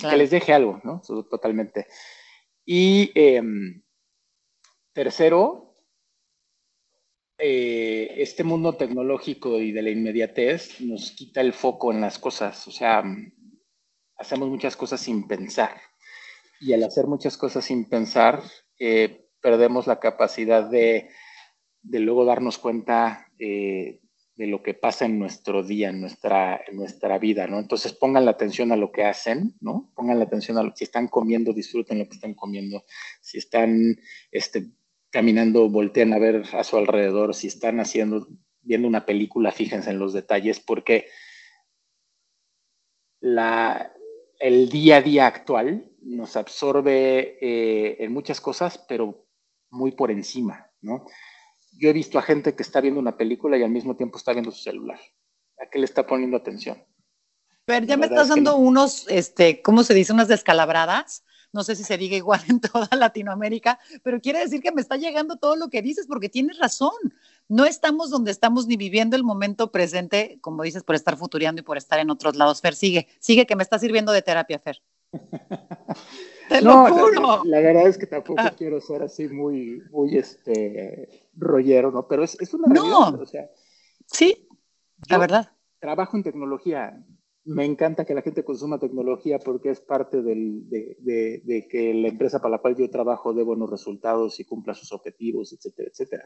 Que 0.00 0.16
les 0.16 0.30
deje 0.30 0.52
algo, 0.52 0.80
¿no? 0.82 1.02
Totalmente. 1.30 1.86
Y 2.64 3.12
em, 3.14 3.82
tercero, 4.92 5.63
eh, 7.38 8.14
este 8.18 8.44
mundo 8.44 8.74
tecnológico 8.74 9.60
y 9.60 9.72
de 9.72 9.82
la 9.82 9.90
inmediatez 9.90 10.80
nos 10.80 11.10
quita 11.10 11.40
el 11.40 11.52
foco 11.52 11.92
en 11.92 12.00
las 12.00 12.18
cosas, 12.18 12.66
o 12.68 12.70
sea, 12.70 13.02
hacemos 14.16 14.48
muchas 14.48 14.76
cosas 14.76 15.00
sin 15.00 15.26
pensar. 15.26 15.80
Y 16.60 16.72
al 16.72 16.84
hacer 16.84 17.06
muchas 17.06 17.36
cosas 17.36 17.64
sin 17.64 17.88
pensar, 17.88 18.42
eh, 18.78 19.28
perdemos 19.40 19.86
la 19.86 20.00
capacidad 20.00 20.68
de, 20.70 21.10
luego 21.82 22.24
darnos 22.24 22.58
cuenta 22.58 23.26
eh, 23.38 24.00
de 24.36 24.46
lo 24.46 24.62
que 24.62 24.74
pasa 24.74 25.04
en 25.04 25.18
nuestro 25.18 25.62
día, 25.62 25.90
en 25.90 26.00
nuestra, 26.00 26.60
en 26.66 26.76
nuestra 26.76 27.18
vida, 27.18 27.46
¿no? 27.46 27.58
Entonces 27.58 27.92
pongan 27.92 28.24
la 28.24 28.32
atención 28.32 28.72
a 28.72 28.76
lo 28.76 28.90
que 28.90 29.04
hacen, 29.04 29.54
¿no? 29.60 29.92
Pongan 29.94 30.18
la 30.18 30.24
atención 30.24 30.56
a 30.56 30.62
lo 30.62 30.70
que 30.70 30.78
si 30.78 30.84
están 30.84 31.08
comiendo, 31.08 31.52
disfruten 31.52 31.98
lo 31.98 32.06
que 32.06 32.14
están 32.14 32.34
comiendo. 32.34 32.84
Si 33.20 33.38
están 33.38 33.96
este, 34.32 34.70
caminando, 35.14 35.70
voltean 35.70 36.12
a 36.12 36.18
ver 36.18 36.42
a 36.54 36.64
su 36.64 36.76
alrededor, 36.76 37.36
si 37.36 37.46
están 37.46 37.78
haciendo, 37.78 38.26
viendo 38.62 38.88
una 38.88 39.06
película, 39.06 39.52
fíjense 39.52 39.90
en 39.90 40.00
los 40.00 40.12
detalles, 40.12 40.58
porque 40.58 41.06
la, 43.20 43.92
el 44.40 44.68
día 44.70 44.96
a 44.96 45.02
día 45.02 45.28
actual 45.28 45.88
nos 46.02 46.34
absorbe 46.36 47.38
eh, 47.40 47.96
en 48.00 48.12
muchas 48.12 48.40
cosas, 48.40 48.84
pero 48.88 49.28
muy 49.70 49.92
por 49.92 50.10
encima, 50.10 50.68
¿no? 50.80 51.06
Yo 51.78 51.90
he 51.90 51.92
visto 51.92 52.18
a 52.18 52.22
gente 52.22 52.56
que 52.56 52.64
está 52.64 52.80
viendo 52.80 52.98
una 52.98 53.16
película 53.16 53.56
y 53.56 53.62
al 53.62 53.70
mismo 53.70 53.94
tiempo 53.94 54.18
está 54.18 54.32
viendo 54.32 54.50
su 54.50 54.64
celular. 54.64 54.98
¿A 55.64 55.70
qué 55.70 55.78
le 55.78 55.84
está 55.84 56.04
poniendo 56.08 56.36
atención? 56.36 56.84
Pero 57.66 57.86
ya 57.86 57.96
me 57.96 58.06
estás 58.06 58.30
dando 58.30 58.56
unos, 58.56 59.06
este, 59.08 59.62
¿cómo 59.62 59.84
se 59.84 59.94
dice? 59.94 60.12
Unas 60.12 60.26
descalabradas 60.26 61.24
no 61.54 61.62
sé 61.64 61.76
si 61.76 61.84
se 61.84 61.96
diga 61.96 62.16
igual 62.16 62.40
en 62.48 62.60
toda 62.60 62.88
Latinoamérica, 62.94 63.78
pero 64.02 64.20
quiere 64.20 64.40
decir 64.40 64.60
que 64.60 64.72
me 64.72 64.82
está 64.82 64.96
llegando 64.96 65.36
todo 65.36 65.56
lo 65.56 65.68
que 65.68 65.80
dices 65.80 66.06
porque 66.06 66.28
tienes 66.28 66.58
razón. 66.58 66.92
No 67.48 67.64
estamos 67.64 68.10
donde 68.10 68.30
estamos 68.30 68.66
ni 68.66 68.76
viviendo 68.76 69.16
el 69.16 69.22
momento 69.22 69.70
presente, 69.70 70.38
como 70.40 70.62
dices, 70.62 70.82
por 70.82 70.94
estar 70.96 71.16
futureando 71.16 71.60
y 71.60 71.64
por 71.64 71.76
estar 71.76 71.98
en 71.98 72.10
otros 72.10 72.36
lados. 72.36 72.60
Fer, 72.60 72.74
sigue, 72.74 73.06
sigue 73.20 73.46
que 73.46 73.56
me 73.56 73.62
está 73.62 73.78
sirviendo 73.78 74.12
de 74.12 74.22
terapia, 74.22 74.58
Fer. 74.58 74.82
Te 76.48 76.60
lo 76.60 76.86
juro. 76.86 77.42
La, 77.44 77.60
verdad 77.60 77.86
es 77.86 77.96
que 77.96 78.06
tampoco 78.06 78.42
ah. 78.42 78.52
quiero 78.56 78.80
ser 78.80 79.02
así 79.02 79.28
muy, 79.28 79.82
muy 79.90 80.16
este 80.16 81.28
rollero, 81.34 81.90
¿no? 81.90 82.06
Pero 82.06 82.24
es, 82.24 82.54
una 82.54 82.68
realidad. 82.68 83.12
No. 83.12 83.22
O 83.22 83.26
sea, 83.26 83.48
sí, 84.06 84.48
la 85.08 85.18
verdad. 85.18 85.52
Trabajo 85.78 86.16
en 86.16 86.22
tecnología, 86.22 87.02
me 87.44 87.64
encanta 87.64 88.04
que 88.04 88.14
la 88.14 88.22
gente 88.22 88.44
consuma 88.44 88.78
tecnología 88.78 89.38
porque 89.38 89.70
es 89.70 89.80
parte 89.80 90.22
de, 90.22 91.66
que 91.70 91.94
la 91.94 92.08
empresa 92.08 92.40
para 92.40 92.52
la 92.52 92.58
cual 92.58 92.76
yo 92.76 92.88
trabajo 92.88 93.34
dé 93.34 93.42
buenos 93.42 93.70
resultados 93.70 94.40
y 94.40 94.44
cumpla 94.44 94.74
sus 94.74 94.92
objetivos, 94.92 95.52
etcétera, 95.52 95.88
etcétera. 95.90 96.24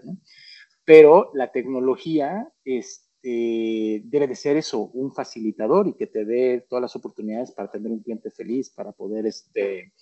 Pero 0.85 1.31
la 1.35 1.51
tecnología 1.51 2.53
este, 2.65 4.03
debe 4.05 4.29
de 4.29 4.37
ser 4.37 4.57
eso, 4.57 4.91
un 4.95 5.13
facilitador 5.13 5.89
y 5.89 5.95
que 5.95 6.07
te 6.07 6.25
dé 6.25 6.65
todas 6.69 6.83
las 6.83 6.97
oportunidades 6.97 7.53
para 7.53 7.71
tener 7.71 7.91
un 7.91 8.03
cliente 8.03 8.31
feliz, 8.31 8.71
para 8.71 8.93
poder 8.93 9.27
este, 9.27 9.93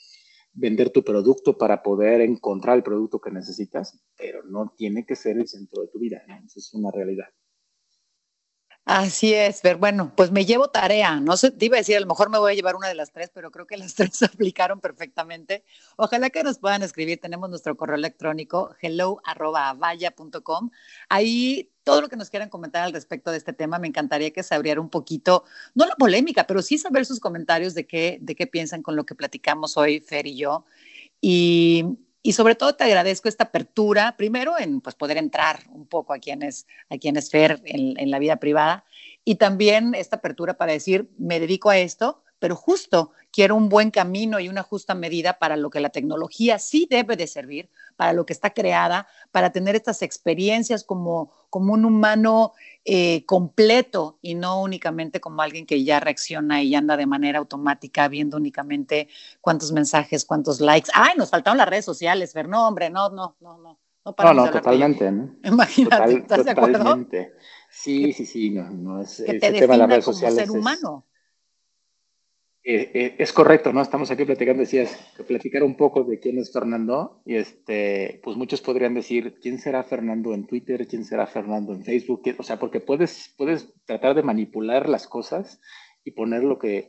vender 0.52 0.90
tu 0.90 1.02
producto, 1.02 1.56
para 1.56 1.82
poder 1.82 2.20
encontrar 2.20 2.76
el 2.76 2.82
producto 2.82 3.20
que 3.20 3.30
necesitas, 3.30 4.02
pero 4.16 4.42
no 4.44 4.74
tiene 4.76 5.06
que 5.06 5.16
ser 5.16 5.38
el 5.38 5.48
centro 5.48 5.82
de 5.82 5.88
tu 5.88 5.98
vida, 5.98 6.22
¿no? 6.28 6.36
Eso 6.44 6.58
es 6.58 6.74
una 6.74 6.90
realidad. 6.90 7.28
Así 8.88 9.34
es, 9.34 9.62
pero 9.62 9.78
bueno, 9.78 10.12
pues 10.16 10.30
me 10.30 10.44
llevo 10.46 10.68
tarea. 10.70 11.18
No 11.18 11.36
sé, 11.36 11.50
te 11.50 11.64
iba 11.64 11.76
a 11.76 11.80
decir, 11.80 11.96
a 11.96 12.00
lo 12.00 12.06
mejor 12.06 12.30
me 12.30 12.38
voy 12.38 12.52
a 12.52 12.54
llevar 12.54 12.76
una 12.76 12.86
de 12.86 12.94
las 12.94 13.10
tres, 13.10 13.32
pero 13.34 13.50
creo 13.50 13.66
que 13.66 13.76
las 13.76 13.94
tres 13.96 14.14
se 14.16 14.26
aplicaron 14.26 14.80
perfectamente. 14.80 15.64
Ojalá 15.96 16.30
que 16.30 16.44
nos 16.44 16.58
puedan 16.58 16.84
escribir. 16.84 17.20
Tenemos 17.20 17.50
nuestro 17.50 17.76
correo 17.76 17.96
electrónico 17.96 18.76
hello.vaya.com. 18.80 20.70
Ahí 21.08 21.72
todo 21.82 22.00
lo 22.00 22.08
que 22.08 22.16
nos 22.16 22.30
quieran 22.30 22.48
comentar 22.48 22.84
al 22.84 22.92
respecto 22.92 23.32
de 23.32 23.38
este 23.38 23.52
tema, 23.52 23.80
me 23.80 23.88
encantaría 23.88 24.32
que 24.32 24.44
se 24.44 24.54
abriera 24.54 24.80
un 24.80 24.90
poquito, 24.90 25.44
no 25.74 25.86
la 25.86 25.94
polémica, 25.94 26.44
pero 26.46 26.60
sí 26.62 26.78
saber 26.78 27.06
sus 27.06 27.20
comentarios 27.20 27.74
de 27.74 27.86
qué, 27.86 28.18
de 28.20 28.34
qué 28.34 28.46
piensan 28.48 28.82
con 28.82 28.96
lo 28.96 29.04
que 29.06 29.14
platicamos 29.16 29.76
hoy, 29.76 30.00
Fer 30.00 30.26
y 30.26 30.36
yo. 30.36 30.64
Y, 31.20 31.84
y 32.26 32.32
sobre 32.32 32.56
todo 32.56 32.74
te 32.74 32.82
agradezco 32.82 33.28
esta 33.28 33.44
apertura, 33.44 34.16
primero 34.16 34.58
en 34.58 34.80
pues, 34.80 34.96
poder 34.96 35.16
entrar 35.16 35.60
un 35.70 35.86
poco 35.86 36.12
a 36.12 36.18
quien 36.18 36.42
es, 36.42 36.66
a 36.90 36.96
Fer 37.30 37.62
en, 37.64 38.10
la 38.10 38.18
vida 38.18 38.38
privada 38.38 38.84
y 39.24 39.36
también 39.36 39.94
esta 39.94 40.16
apertura 40.16 40.54
para 40.54 40.72
decir, 40.72 41.08
me 41.18 41.38
dedico 41.38 41.70
a 41.70 41.78
esto, 41.78 42.24
pero 42.38 42.56
justo 42.56 43.12
quiero 43.32 43.54
un 43.54 43.68
buen 43.68 43.90
camino 43.90 44.40
y 44.40 44.48
una 44.48 44.62
justa 44.62 44.94
medida 44.94 45.38
para 45.38 45.56
lo 45.56 45.70
que 45.70 45.80
la 45.80 45.90
tecnología 45.90 46.58
sí 46.58 46.86
debe 46.88 47.16
de 47.16 47.26
servir, 47.26 47.68
para 47.96 48.12
lo 48.12 48.26
que 48.26 48.32
está 48.32 48.50
creada, 48.50 49.06
para 49.30 49.50
tener 49.50 49.76
estas 49.76 50.02
experiencias 50.02 50.84
como, 50.84 51.32
como 51.50 51.72
un 51.72 51.84
humano 51.84 52.52
eh, 52.84 53.24
completo 53.26 54.18
y 54.22 54.34
no 54.34 54.62
únicamente 54.62 55.20
como 55.20 55.42
alguien 55.42 55.66
que 55.66 55.82
ya 55.82 56.00
reacciona 56.00 56.62
y 56.62 56.74
anda 56.74 56.96
de 56.96 57.06
manera 57.06 57.38
automática 57.38 58.08
viendo 58.08 58.36
únicamente 58.36 59.08
cuántos 59.40 59.72
mensajes, 59.72 60.24
cuántos 60.24 60.60
likes. 60.60 60.90
Ay, 60.94 61.14
nos 61.16 61.30
faltaron 61.30 61.58
las 61.58 61.68
redes 61.68 61.84
sociales, 61.84 62.32
Fer. 62.32 62.48
No, 62.48 62.68
hombre, 62.68 62.90
no, 62.90 63.10
no, 63.10 63.36
no, 63.40 63.58
no. 63.58 63.78
No, 64.22 64.34
no, 64.34 64.50
totalmente. 64.50 65.10
¿no? 65.10 65.34
Imagínate, 65.44 66.12
¿estás 66.12 66.44
de 66.44 66.52
acuerdo? 66.52 66.78
Totalmente. 66.78 67.34
Sí, 67.68 68.12
sí, 68.12 68.24
sí, 68.24 68.50
no, 68.50 68.70
no 68.70 69.02
es 69.02 69.20
que 69.26 69.34
te 69.34 69.52
tema 69.52 69.74
de 69.74 69.78
las 69.78 69.88
redes 69.88 70.04
sociales. 70.04 70.38
Ser 70.38 70.50
humano. 70.52 71.04
Eh, 72.68 72.90
eh, 72.94 73.14
es 73.18 73.32
correcto, 73.32 73.72
¿no? 73.72 73.80
Estamos 73.80 74.10
aquí 74.10 74.24
platicando, 74.24 74.62
decías, 74.62 74.98
que 75.16 75.22
platicar 75.22 75.62
un 75.62 75.76
poco 75.76 76.02
de 76.02 76.18
quién 76.18 76.36
es 76.38 76.52
Fernando, 76.52 77.22
y 77.24 77.36
este, 77.36 78.20
pues 78.24 78.36
muchos 78.36 78.60
podrían 78.60 78.92
decir, 78.92 79.38
¿quién 79.40 79.60
será 79.60 79.84
Fernando 79.84 80.34
en 80.34 80.48
Twitter? 80.48 80.84
¿Quién 80.88 81.04
será 81.04 81.28
Fernando 81.28 81.72
en 81.72 81.84
Facebook? 81.84 82.22
O 82.38 82.42
sea, 82.42 82.58
porque 82.58 82.80
puedes, 82.80 83.32
puedes 83.38 83.72
tratar 83.84 84.16
de 84.16 84.24
manipular 84.24 84.88
las 84.88 85.06
cosas 85.06 85.60
y 86.02 86.10
poner 86.10 86.42
lo 86.42 86.58
que, 86.58 86.88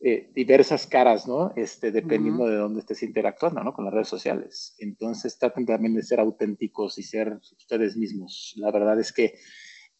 eh, 0.00 0.30
diversas 0.34 0.86
caras, 0.86 1.28
¿no? 1.28 1.52
Este, 1.56 1.92
dependiendo 1.92 2.46
de 2.46 2.56
dónde 2.56 2.80
estés 2.80 3.02
interactuando, 3.02 3.62
¿no? 3.62 3.74
Con 3.74 3.84
las 3.84 3.92
redes 3.92 4.08
sociales. 4.08 4.74
Entonces, 4.78 5.38
traten 5.38 5.66
también 5.66 5.94
de 5.94 6.02
ser 6.04 6.20
auténticos 6.20 6.96
y 6.96 7.02
ser 7.02 7.38
ustedes 7.58 7.98
mismos. 7.98 8.54
La 8.56 8.72
verdad 8.72 8.98
es 8.98 9.12
que 9.12 9.34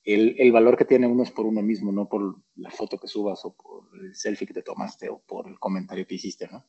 el, 0.05 0.37
el, 0.39 0.53
valor 0.53 0.77
que 0.77 0.85
tiene 0.85 1.07
uno 1.07 1.23
es 1.23 1.31
por 1.31 1.47
uno 1.47 1.63
mismo, 1.63 1.93
no 1.93 2.09
por 2.09 2.37
la 2.57 2.71
foto 2.71 2.99
que 2.99 3.07
subas 3.07 3.45
o 3.45 3.55
por 3.55 3.85
el 4.01 4.15
selfie 4.15 4.47
que 4.47 4.55
te 4.55 4.63
tomaste 4.63 5.09
o 5.09 5.21
por 5.21 5.49
el 5.49 5.59
comentario 5.59 6.07
que 6.07 6.17
hiciste, 6.17 6.49
¿no? 6.51 6.65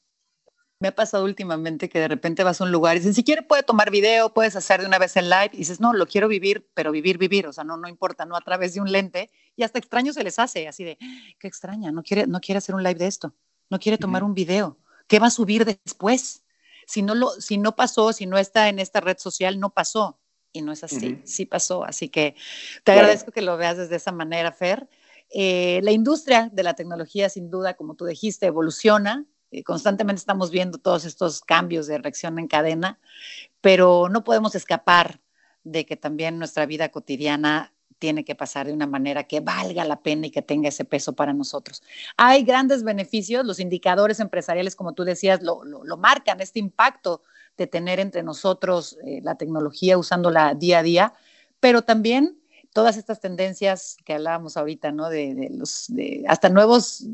Me 0.80 0.90
ha 0.90 0.96
pasado 0.96 1.24
últimamente 1.24 1.88
que 1.88 2.00
de 2.00 2.10
repente 2.10 2.44
vas 2.44 2.60
a 2.60 2.66
un 2.66 2.72
lugar 2.72 2.98
y 2.98 3.00
dicen, 3.00 3.14
si 3.14 3.24
quieres 3.24 3.46
puede 3.48 3.64
tomar 3.64 3.90
video, 3.90 4.34
puedes 4.34 4.56
hacer 4.58 4.82
de 4.82 4.88
una 4.88 5.00
vez 5.00 5.16
el 5.16 5.30
live, 5.30 5.52
y 5.54 5.58
dices, 5.60 5.80
no, 5.80 5.94
lo 5.94 6.06
quiero 6.08 6.28
vivir, 6.28 6.70
pero 6.74 6.92
vivir, 6.92 7.18
vivir, 7.18 7.48
o 7.48 7.54
sea, 7.54 7.64
no, 7.64 7.78
no 7.78 7.88
importa, 7.88 8.26
no 8.26 8.36
a 8.36 8.42
través 8.42 8.74
de 8.74 8.82
un 8.82 8.92
lente, 8.92 9.32
y 9.56 9.64
hasta 9.64 9.80
extraño 9.80 10.12
se 10.12 10.26
les 10.26 10.40
hace, 10.40 10.68
así 10.68 10.84
de, 10.84 10.98
qué 11.40 11.48
extraña, 11.48 11.94
no 11.94 12.04
quiere, 12.04 12.28
no 12.28 12.42
quiere 12.42 12.58
hacer 12.58 12.76
un 12.76 12.84
live 12.84 12.96
de 12.96 13.08
esto, 13.08 13.34
no 13.70 13.80
quiere 13.80 13.98
tomar 13.98 14.26
un 14.26 14.34
video, 14.34 14.78
¿qué 15.08 15.20
va 15.20 15.28
a 15.28 15.30
subir 15.30 15.64
después? 15.64 16.44
Si 16.86 17.02
no, 17.02 17.16
lo, 17.16 17.30
si 17.30 17.58
no 17.58 17.78
pasó, 17.78 18.12
si 18.12 18.26
no 18.26 18.38
está 18.38 18.68
en 18.68 18.80
esta 18.80 19.00
red 19.00 19.18
social, 19.18 19.62
no 19.62 19.70
pasó 19.70 20.20
y 20.54 20.62
no 20.62 20.72
es 20.72 20.84
así, 20.84 21.20
sí 21.26 21.46
pasó. 21.46 21.84
Así 21.84 22.08
que 22.08 22.36
te 22.84 22.94
agradezco 22.94 23.32
que 23.32 23.42
lo 23.42 23.58
veas 23.58 23.78
desde 23.78 23.96
esa 23.96 24.12
manera, 24.12 24.52
Fer. 24.52 24.88
Eh, 25.32 25.82
la 25.84 25.92
industria 25.92 26.50
de 26.54 26.64
la 26.64 26.76
tecnología, 26.76 27.28
sin 27.28 27.50
duda, 27.50 27.74
como 27.74 27.96
tú 27.96 28.06
dijiste, 28.06 28.46
evoluciona. 28.46 29.26
Eh, 29.52 29.64
constantemente 29.64 30.20
estamos 30.20 30.52
viendo 30.52 30.78
todos 30.78 31.06
estos 31.06 31.42
cambios 31.42 31.88
de 31.88 31.98
reacción 31.98 32.38
en 32.40 32.48
cadena, 32.48 33.00
pero 33.60 34.10
no 34.10 34.24
podemos 34.24 34.56
escapar 34.56 35.20
de 35.64 35.86
que 35.86 35.98
también 35.98 36.38
nuestra 36.38 36.66
vida 36.66 36.90
cotidiana 36.90 37.74
tiene 37.98 38.26
que 38.26 38.36
pasar 38.36 38.68
de 38.68 38.74
una 38.74 38.86
manera 38.86 39.24
que 39.24 39.40
valga 39.40 39.86
la 39.86 40.02
pena 40.02 40.28
y 40.28 40.32
que 40.32 40.42
tenga 40.42 40.70
ese 40.70 40.86
peso 40.86 41.14
para 41.14 41.34
nosotros. 41.34 41.82
Hay 42.18 42.44
grandes 42.44 42.84
beneficios, 42.84 43.46
los 43.46 43.60
indicadores 43.60 44.20
empresariales, 44.20 44.76
como 44.76 44.94
tú 44.94 45.04
decías, 45.04 45.42
lo, 45.42 45.64
lo 45.64 45.98
marcan, 45.98 46.42
este 46.42 46.60
impacto 46.60 47.24
de 47.58 47.68
tener 47.68 48.00
entre 48.00 48.24
nosotros 48.24 48.98
eh, 49.06 49.22
la 49.24 49.36
tecnología 49.36 49.98
usándola 49.98 50.56
día 50.56 50.80
a 50.80 50.84
día, 50.84 51.14
pero 51.60 51.82
también 51.82 52.40
todas 52.74 52.98
estas 52.98 53.20
tendencias 53.20 53.98
que 54.04 54.14
hablábamos 54.14 54.58
ahorita, 54.58 54.92
¿no? 54.92 55.10
De, 55.10 55.50
los, 55.52 55.86
de 55.90 56.24
hasta 56.28 56.50
nuevos, 56.50 57.06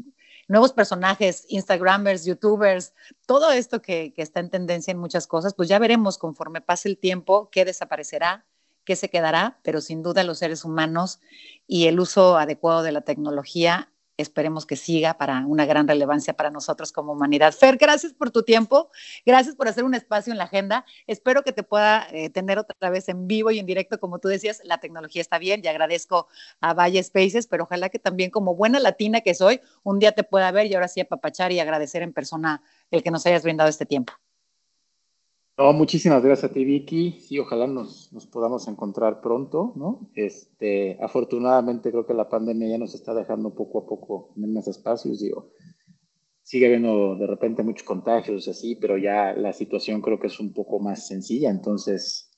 nuevos 0.47 0.71
personajes, 0.73 1.45
Instagramers, 1.49 2.25
YouTubers, 2.25 2.93
todo 3.25 3.51
esto 3.51 3.81
que, 3.81 4.13
que 4.13 4.21
está 4.21 4.39
en 4.39 4.49
tendencia 4.49 4.91
en 4.91 4.97
muchas 4.97 5.27
cosas, 5.27 5.53
pues 5.53 5.67
ya 5.67 5.77
veremos 5.79 6.17
conforme 6.17 6.61
pase 6.61 6.89
el 6.89 6.97
tiempo 6.97 7.49
qué 7.51 7.65
desaparecerá, 7.65 8.45
qué 8.85 8.95
se 8.95 9.09
quedará, 9.09 9.59
pero 9.63 9.81
sin 9.81 10.01
duda 10.01 10.23
los 10.23 10.39
seres 10.39 10.63
humanos 10.63 11.19
y 11.67 11.87
el 11.87 11.99
uso 11.99 12.37
adecuado 12.37 12.81
de 12.81 12.93
la 12.93 13.01
tecnología 13.01 13.91
esperemos 14.21 14.65
que 14.65 14.75
siga 14.75 15.15
para 15.17 15.45
una 15.45 15.65
gran 15.65 15.87
relevancia 15.87 16.33
para 16.33 16.49
nosotros 16.49 16.91
como 16.91 17.13
humanidad. 17.13 17.53
Fer, 17.53 17.77
gracias 17.77 18.13
por 18.13 18.31
tu 18.31 18.43
tiempo, 18.43 18.89
gracias 19.25 19.55
por 19.55 19.67
hacer 19.67 19.83
un 19.83 19.95
espacio 19.95 20.31
en 20.31 20.37
la 20.37 20.45
agenda. 20.45 20.85
Espero 21.07 21.43
que 21.43 21.53
te 21.53 21.63
pueda 21.63 22.07
eh, 22.11 22.29
tener 22.29 22.59
otra 22.59 22.89
vez 22.89 23.09
en 23.09 23.27
vivo 23.27 23.51
y 23.51 23.59
en 23.59 23.65
directo, 23.65 23.99
como 23.99 24.19
tú 24.19 24.27
decías, 24.27 24.61
la 24.63 24.79
tecnología 24.79 25.21
está 25.21 25.39
bien 25.39 25.61
y 25.63 25.67
agradezco 25.67 26.27
a 26.59 26.73
Valle 26.73 27.01
Spaces, 27.01 27.47
pero 27.47 27.63
ojalá 27.63 27.89
que 27.89 27.99
también 27.99 28.29
como 28.29 28.55
buena 28.55 28.79
latina 28.79 29.21
que 29.21 29.33
soy, 29.33 29.61
un 29.83 29.99
día 29.99 30.11
te 30.11 30.23
pueda 30.23 30.51
ver 30.51 30.67
y 30.67 30.75
ahora 30.75 30.87
sí 30.87 31.01
apapachar 31.01 31.51
y 31.51 31.59
agradecer 31.59 32.01
en 32.01 32.13
persona 32.13 32.61
el 32.91 33.03
que 33.03 33.11
nos 33.11 33.25
hayas 33.25 33.43
brindado 33.43 33.69
este 33.69 33.85
tiempo. 33.85 34.13
No, 35.59 35.73
muchísimas 35.73 36.23
gracias 36.23 36.49
a 36.49 36.53
ti, 36.53 36.63
Vicky. 36.63 37.19
Sí, 37.19 37.37
ojalá 37.37 37.67
nos, 37.67 38.13
nos, 38.13 38.25
podamos 38.25 38.65
encontrar 38.69 39.19
pronto, 39.19 39.73
¿no? 39.75 40.09
Este, 40.15 40.97
afortunadamente 41.01 41.91
creo 41.91 42.05
que 42.05 42.13
la 42.13 42.29
pandemia 42.29 42.69
ya 42.69 42.77
nos 42.77 42.95
está 42.95 43.13
dejando 43.13 43.53
poco 43.53 43.79
a 43.79 43.85
poco 43.85 44.33
en 44.37 44.53
más 44.53 44.69
espacios, 44.69 45.19
digo. 45.19 45.51
Sigue 46.43 46.67
habiendo 46.67 47.17
de 47.17 47.27
repente 47.27 47.61
muchos 47.61 47.85
contagios 47.85 48.47
así, 48.47 48.77
pero 48.77 48.97
ya 48.97 49.33
la 49.33 49.51
situación 49.51 50.01
creo 50.01 50.17
que 50.17 50.27
es 50.27 50.39
un 50.39 50.53
poco 50.53 50.79
más 50.79 51.05
sencilla. 51.05 51.49
Entonces, 51.49 52.31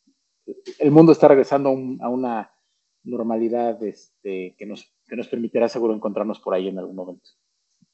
el 0.79 0.89
mundo 0.89 1.11
está 1.11 1.27
regresando 1.27 1.69
a, 1.99 2.09
una 2.09 2.51
normalidad 3.03 3.83
este, 3.83 4.55
que, 4.57 4.65
nos, 4.65 4.95
que 5.07 5.15
nos 5.15 5.27
permitirá 5.27 5.69
seguro 5.69 5.93
encontrarnos 5.93 6.39
por 6.39 6.55
ahí 6.55 6.69
en 6.69 6.79
algún 6.79 6.95
momento. 6.95 7.29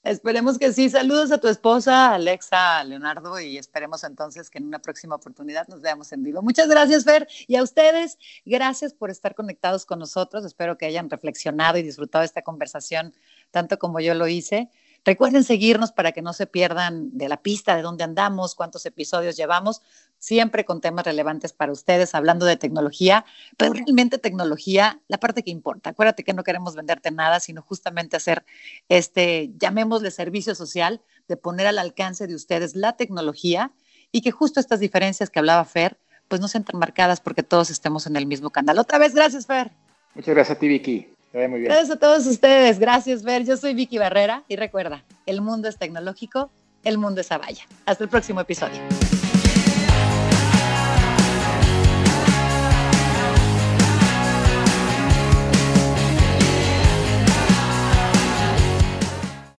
Esperemos 0.07 0.57
que 0.57 0.71
sí. 0.71 0.89
Saludos 0.89 1.33
a 1.33 1.37
tu 1.37 1.49
esposa, 1.49 2.13
Alexa, 2.13 2.81
Leonardo, 2.85 3.41
y 3.41 3.57
esperemos 3.57 4.05
entonces 4.05 4.49
que 4.49 4.57
en 4.57 4.65
una 4.65 4.79
próxima 4.79 5.15
oportunidad 5.15 5.67
nos 5.67 5.81
veamos 5.81 6.13
en 6.13 6.23
vivo. 6.23 6.41
Muchas 6.41 6.69
gracias, 6.69 7.03
Fer, 7.03 7.27
y 7.45 7.57
a 7.57 7.63
ustedes, 7.63 8.17
gracias 8.45 8.93
por 8.93 9.09
estar 9.09 9.35
conectados 9.35 9.85
con 9.85 9.99
nosotros. 9.99 10.45
Espero 10.45 10.77
que 10.77 10.85
hayan 10.85 11.09
reflexionado 11.09 11.77
y 11.77 11.83
disfrutado 11.83 12.23
esta 12.23 12.41
conversación 12.41 13.13
tanto 13.51 13.77
como 13.77 13.99
yo 13.99 14.13
lo 14.13 14.29
hice. 14.29 14.69
Recuerden 15.07 15.45
seguirnos 15.45 15.93
para 15.93 16.11
que 16.11 16.21
no 16.21 16.33
se 16.33 16.47
pierdan 16.47 17.17
de 17.17 17.29
la 17.29 17.41
pista 17.41 17.77
de 17.77 17.81
dónde 17.81 18.03
andamos, 18.03 18.55
cuántos 18.55 18.85
episodios 18.85 19.37
llevamos, 19.37 19.81
siempre 20.17 20.65
con 20.65 20.81
temas 20.81 21.05
relevantes 21.05 21.53
para 21.53 21.71
ustedes, 21.71 22.13
hablando 22.13 22.45
de 22.45 22.57
tecnología, 22.57 23.23
pero 23.55 23.71
realmente 23.71 24.17
tecnología, 24.17 24.99
la 25.07 25.17
parte 25.17 25.43
que 25.43 25.49
importa. 25.49 25.91
Acuérdate 25.91 26.25
que 26.25 26.33
no 26.33 26.43
queremos 26.43 26.75
venderte 26.75 27.09
nada, 27.11 27.39
sino 27.39 27.61
justamente 27.61 28.17
hacer 28.17 28.43
este, 28.89 29.49
llamémosle 29.57 30.11
servicio 30.11 30.55
social, 30.55 30.99
de 31.29 31.37
poner 31.37 31.67
al 31.67 31.79
alcance 31.79 32.27
de 32.27 32.35
ustedes 32.35 32.75
la 32.75 32.97
tecnología 32.97 33.71
y 34.11 34.19
que 34.19 34.31
justo 34.31 34.59
estas 34.59 34.81
diferencias 34.81 35.29
que 35.29 35.39
hablaba 35.39 35.63
Fer, 35.63 35.97
pues 36.27 36.41
no 36.41 36.49
sean 36.49 36.65
tan 36.65 36.81
marcadas 36.81 37.21
porque 37.21 37.43
todos 37.43 37.69
estemos 37.69 38.07
en 38.07 38.17
el 38.17 38.25
mismo 38.25 38.49
canal. 38.49 38.77
Otra 38.77 38.97
vez, 38.97 39.15
gracias, 39.15 39.45
Fer. 39.45 39.71
Muchas 40.15 40.35
gracias 40.35 40.57
a 40.57 40.59
ti, 40.59 40.67
Vicky 40.67 41.16
Gracias 41.33 41.91
a 41.91 41.95
todos 41.97 42.25
ustedes. 42.25 42.79
Gracias, 42.79 43.23
Ver. 43.23 43.45
Yo 43.45 43.57
soy 43.57 43.73
Vicky 43.73 43.97
Barrera 43.97 44.43
y 44.47 44.55
recuerda, 44.55 45.03
el 45.25 45.41
mundo 45.41 45.67
es 45.67 45.77
tecnológico, 45.77 46.51
el 46.83 46.97
mundo 46.97 47.21
es 47.21 47.31
Avaya. 47.31 47.65
Hasta 47.85 48.03
el 48.03 48.09
próximo 48.09 48.41
episodio. 48.41 48.79